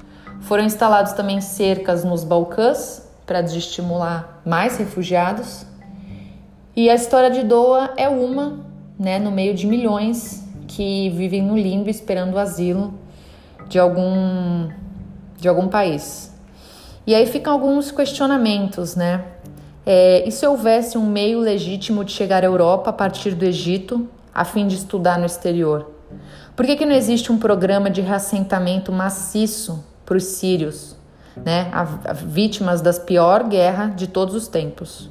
Foram 0.42 0.64
instalados 0.64 1.14
também 1.14 1.42
cercas 1.42 2.04
nos 2.04 2.24
Balcãs 2.24 3.10
para 3.26 3.42
desestimular 3.42 4.42
mais 4.46 4.78
refugiados. 4.78 5.66
E 6.76 6.90
a 6.90 6.96
história 6.96 7.32
de 7.32 7.44
Doa 7.44 7.94
é 7.98 8.10
uma, 8.10 8.60
né, 9.00 9.20
no 9.20 9.32
meio 9.32 9.54
de 9.54 9.66
milhões 9.66 10.44
que 10.68 11.10
vivem 11.12 11.42
no 11.42 11.58
limbo 11.58 11.90
esperando 11.90 12.34
o 12.34 12.40
asilo 12.40 12.94
de 13.68 13.80
algum 13.80 14.70
de 15.38 15.48
algum 15.48 15.68
país. 15.68 16.33
E 17.06 17.14
aí 17.14 17.26
ficam 17.26 17.54
alguns 17.54 17.92
questionamentos, 17.92 18.96
né? 18.96 19.24
É, 19.86 20.28
e 20.28 20.32
se 20.32 20.48
houvesse 20.48 20.98
um 20.98 21.06
meio 21.06 21.40
legítimo 21.40 22.06
de 22.06 22.12
chegar 22.12 22.44
à 22.44 22.46
Europa 22.46 22.90
a 22.90 22.94
partir 22.94 23.36
do 23.36 23.44
Egito, 23.44 24.08
a 24.34 24.46
fim 24.46 24.66
de 24.68 24.76
estudar 24.76 25.20
no 25.20 25.26
exterior? 25.26 25.92
Por 26.56 26.66
que, 26.66 26.76
que 26.76 26.86
não 26.86 26.96
existe 26.96 27.32
um 27.32 27.38
programa 27.38 27.90
de 27.90 28.00
reassentamento 28.00 28.92
maciço 28.92 29.84
para 30.06 30.18
os 30.18 30.24
sírios, 30.24 30.96
né, 31.36 31.70
a, 31.72 31.82
a, 31.82 32.14
vítimas 32.14 32.82
das 32.82 33.00
pior 33.00 33.44
guerra 33.46 33.88
de 33.88 34.08
todos 34.08 34.36
os 34.36 34.48
tempos. 34.48 35.10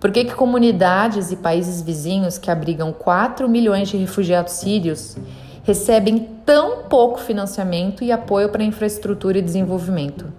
Por 0.00 0.12
que, 0.12 0.24
que 0.24 0.34
comunidades 0.34 1.32
e 1.32 1.36
países 1.36 1.82
vizinhos 1.82 2.38
que 2.38 2.50
abrigam 2.50 2.92
4 2.92 3.48
milhões 3.48 3.88
de 3.88 3.96
refugiados 3.96 4.54
sírios 4.54 5.16
recebem 5.64 6.30
tão 6.46 6.84
pouco 6.84 7.18
financiamento 7.18 8.04
e 8.04 8.12
apoio 8.12 8.48
para 8.48 8.62
infraestrutura 8.62 9.38
e 9.38 9.42
desenvolvimento? 9.42 10.32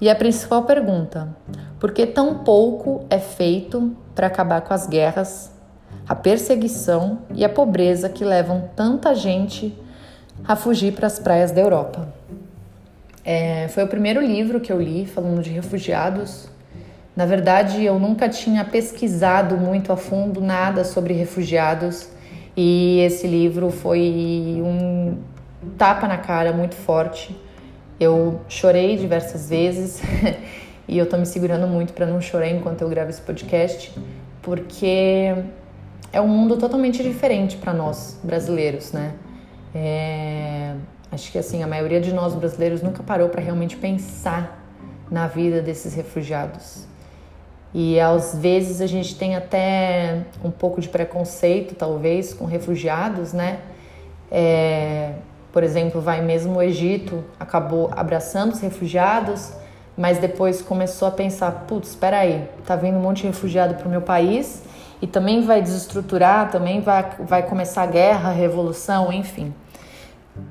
E 0.00 0.08
a 0.08 0.14
principal 0.14 0.62
pergunta: 0.64 1.28
por 1.80 1.92
que 1.92 2.06
tão 2.06 2.38
pouco 2.38 3.04
é 3.10 3.18
feito 3.18 3.96
para 4.14 4.26
acabar 4.26 4.60
com 4.60 4.72
as 4.72 4.86
guerras, 4.86 5.50
a 6.08 6.14
perseguição 6.14 7.20
e 7.34 7.44
a 7.44 7.48
pobreza 7.48 8.08
que 8.08 8.24
levam 8.24 8.68
tanta 8.74 9.14
gente 9.14 9.76
a 10.46 10.54
fugir 10.54 10.92
para 10.92 11.06
as 11.06 11.18
praias 11.18 11.50
da 11.50 11.60
Europa? 11.60 12.08
É, 13.24 13.68
foi 13.68 13.84
o 13.84 13.88
primeiro 13.88 14.24
livro 14.24 14.60
que 14.60 14.72
eu 14.72 14.80
li 14.80 15.04
falando 15.04 15.42
de 15.42 15.50
refugiados. 15.50 16.48
Na 17.14 17.26
verdade, 17.26 17.84
eu 17.84 17.98
nunca 17.98 18.28
tinha 18.28 18.64
pesquisado 18.64 19.56
muito 19.56 19.92
a 19.92 19.96
fundo 19.96 20.40
nada 20.40 20.84
sobre 20.84 21.12
refugiados 21.14 22.08
e 22.56 23.00
esse 23.00 23.26
livro 23.26 23.70
foi 23.70 24.62
um 24.64 25.18
tapa 25.76 26.06
na 26.06 26.16
cara 26.16 26.52
muito 26.52 26.76
forte. 26.76 27.36
Eu 27.98 28.40
chorei 28.48 28.96
diversas 28.96 29.48
vezes 29.48 30.00
e 30.86 30.96
eu 30.96 31.08
tô 31.08 31.16
me 31.16 31.26
segurando 31.26 31.66
muito 31.66 31.92
para 31.92 32.06
não 32.06 32.20
chorar 32.20 32.48
enquanto 32.48 32.82
eu 32.82 32.88
gravo 32.88 33.10
esse 33.10 33.20
podcast, 33.20 33.92
porque 34.42 35.34
é 36.12 36.20
um 36.20 36.28
mundo 36.28 36.56
totalmente 36.56 37.02
diferente 37.02 37.56
para 37.56 37.72
nós 37.72 38.18
brasileiros, 38.22 38.92
né? 38.92 39.14
É 39.74 40.74
Acho 41.10 41.32
que 41.32 41.38
assim, 41.38 41.62
a 41.62 41.66
maioria 41.66 42.00
de 42.00 42.12
nós 42.12 42.34
brasileiros 42.34 42.82
nunca 42.82 43.02
parou 43.02 43.28
para 43.28 43.40
realmente 43.40 43.76
pensar 43.76 44.62
na 45.10 45.26
vida 45.26 45.62
desses 45.62 45.94
refugiados. 45.94 46.86
E 47.72 47.98
às 47.98 48.36
vezes 48.36 48.80
a 48.80 48.86
gente 48.86 49.16
tem 49.16 49.34
até 49.34 50.22
um 50.44 50.50
pouco 50.50 50.80
de 50.80 50.88
preconceito, 50.88 51.74
talvez, 51.74 52.34
com 52.34 52.44
refugiados, 52.44 53.32
né? 53.32 53.60
É, 54.30 55.14
por 55.52 55.62
exemplo, 55.62 56.00
vai 56.00 56.20
mesmo 56.20 56.58
o 56.58 56.62
Egito, 56.62 57.24
acabou 57.38 57.90
abraçando 57.96 58.52
os 58.52 58.60
refugiados, 58.60 59.52
mas 59.96 60.18
depois 60.18 60.62
começou 60.62 61.08
a 61.08 61.10
pensar: 61.10 61.50
putz, 61.66 61.90
espera 61.90 62.18
aí, 62.18 62.48
tá 62.66 62.76
vindo 62.76 62.96
um 62.96 63.00
monte 63.00 63.22
de 63.22 63.28
refugiado 63.28 63.74
para 63.74 63.86
o 63.86 63.90
meu 63.90 64.02
país 64.02 64.62
e 65.00 65.06
também 65.06 65.42
vai 65.42 65.62
desestruturar, 65.62 66.50
também 66.50 66.80
vai, 66.80 67.10
vai 67.20 67.42
começar 67.42 67.82
a 67.82 67.86
guerra, 67.86 68.30
a 68.30 68.32
revolução, 68.32 69.12
enfim. 69.12 69.52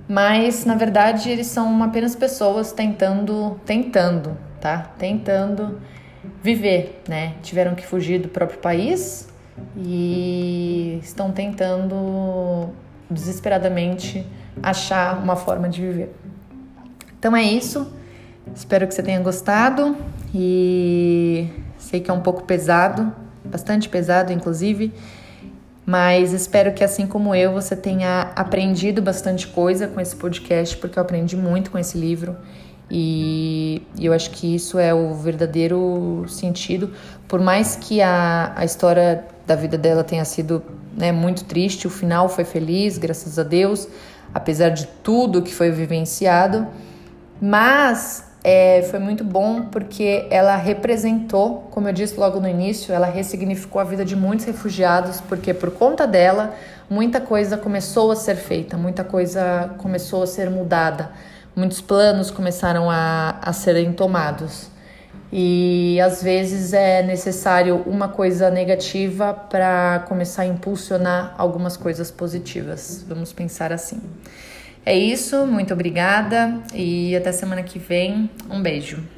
Mas 0.08 0.66
na 0.66 0.76
verdade 0.76 1.30
eles 1.30 1.48
são 1.48 1.82
apenas 1.84 2.16
pessoas 2.16 2.72
tentando, 2.72 3.60
tentando, 3.66 4.38
tá? 4.60 4.92
Tentando 4.98 5.80
viver, 6.42 7.02
né? 7.08 7.36
Tiveram 7.42 7.76
que 7.76 7.86
fugir 7.86 8.20
do 8.20 8.28
próprio 8.28 8.60
país 8.60 9.30
e 9.76 11.00
estão 11.02 11.32
tentando 11.32 12.70
desesperadamente 13.10 14.26
achar 14.62 15.18
uma 15.22 15.36
forma 15.36 15.70
de 15.70 15.82
viver. 15.82 16.16
Então 17.20 17.36
é 17.36 17.44
isso. 17.44 17.92
Espero 18.56 18.88
que 18.88 18.94
você 18.94 19.04
tenha 19.04 19.20
gostado 19.20 19.98
e 20.34 21.50
sei 21.78 22.00
que 22.00 22.10
é 22.10 22.14
um 22.14 22.22
pouco 22.22 22.44
pesado, 22.44 23.12
bastante 23.44 23.90
pesado 23.90 24.32
inclusive. 24.32 24.94
Mas 25.88 26.34
espero 26.34 26.74
que, 26.74 26.84
assim 26.84 27.08
como 27.08 27.34
eu, 27.34 27.54
você 27.54 27.74
tenha 27.74 28.34
aprendido 28.36 29.02
bastante 29.02 29.48
coisa 29.48 29.88
com 29.88 30.02
esse 30.02 30.14
podcast, 30.14 30.76
porque 30.76 31.00
eu 31.00 31.02
aprendi 31.02 31.38
muito 31.38 31.72
com 31.72 31.78
esse 31.78 31.98
livro. 31.98 32.36
E 32.92 33.82
eu 33.98 34.12
acho 34.12 34.32
que 34.32 34.54
isso 34.54 34.78
é 34.78 34.94
o 34.94 35.14
verdadeiro 35.14 36.26
sentido. 36.28 36.92
Por 37.26 37.40
mais 37.40 37.78
que 37.78 38.02
a, 38.02 38.52
a 38.54 38.66
história 38.66 39.24
da 39.46 39.56
vida 39.56 39.78
dela 39.78 40.04
tenha 40.04 40.26
sido 40.26 40.62
né, 40.94 41.14
muito 41.14 41.46
triste, 41.46 41.88
o 41.88 41.90
final 41.90 42.28
foi 42.28 42.44
feliz, 42.44 42.98
graças 42.98 43.40
a 43.40 43.44
Deus, 43.44 43.88
apesar 44.34 44.70
de 44.70 44.88
tudo 45.04 45.42
que 45.42 45.54
foi 45.54 45.72
vivenciado. 45.72 46.68
Mas 47.42 48.26
é, 48.44 48.84
foi 48.90 49.00
muito 49.00 49.24
bom 49.24 49.64
porque 49.64 50.26
ela 50.30 50.56
representou, 50.56 51.68
como 51.72 51.88
eu 51.90 51.94
disse 51.94 52.18
logo 52.18 52.40
no 52.40 52.48
início, 52.48 52.94
ela 52.94 53.08
ressignificou 53.08 53.82
a 53.82 53.84
vida 53.84 54.06
de 54.06 54.16
muitos 54.16 54.46
refugiados, 54.46 55.20
porque 55.22 55.54
por 55.54 55.72
conta 55.72 56.08
dela, 56.08 56.54
muita 56.90 57.20
coisa 57.20 57.58
começou 57.58 58.12
a 58.12 58.16
ser 58.16 58.36
feita, 58.36 58.78
muita 58.78 59.04
coisa 59.04 59.72
começou 59.80 60.24
a 60.24 60.28
ser 60.28 60.50
mudada, 60.50 61.12
muitos 61.56 61.82
planos 61.82 62.32
começaram 62.32 62.90
a, 62.90 63.38
a 63.42 63.52
serem 63.52 63.92
tomados. 63.92 64.70
E 65.32 66.00
às 66.00 66.24
vezes 66.24 66.72
é 66.74 67.04
necessário 67.04 67.84
uma 67.86 68.08
coisa 68.08 68.50
negativa 68.50 69.34
para 69.34 70.06
começar 70.08 70.44
a 70.44 70.46
impulsionar 70.46 71.36
algumas 71.38 71.76
coisas 71.76 72.10
positivas. 72.10 73.04
Vamos 73.08 73.34
pensar 73.34 73.74
assim. 73.74 74.02
É 74.86 74.98
isso, 74.98 75.46
muito 75.46 75.74
obrigada 75.74 76.62
e 76.74 77.14
até 77.16 77.32
semana 77.34 77.62
que 77.62 77.78
vem. 77.78 78.30
Um 78.50 78.62
beijo. 78.62 79.17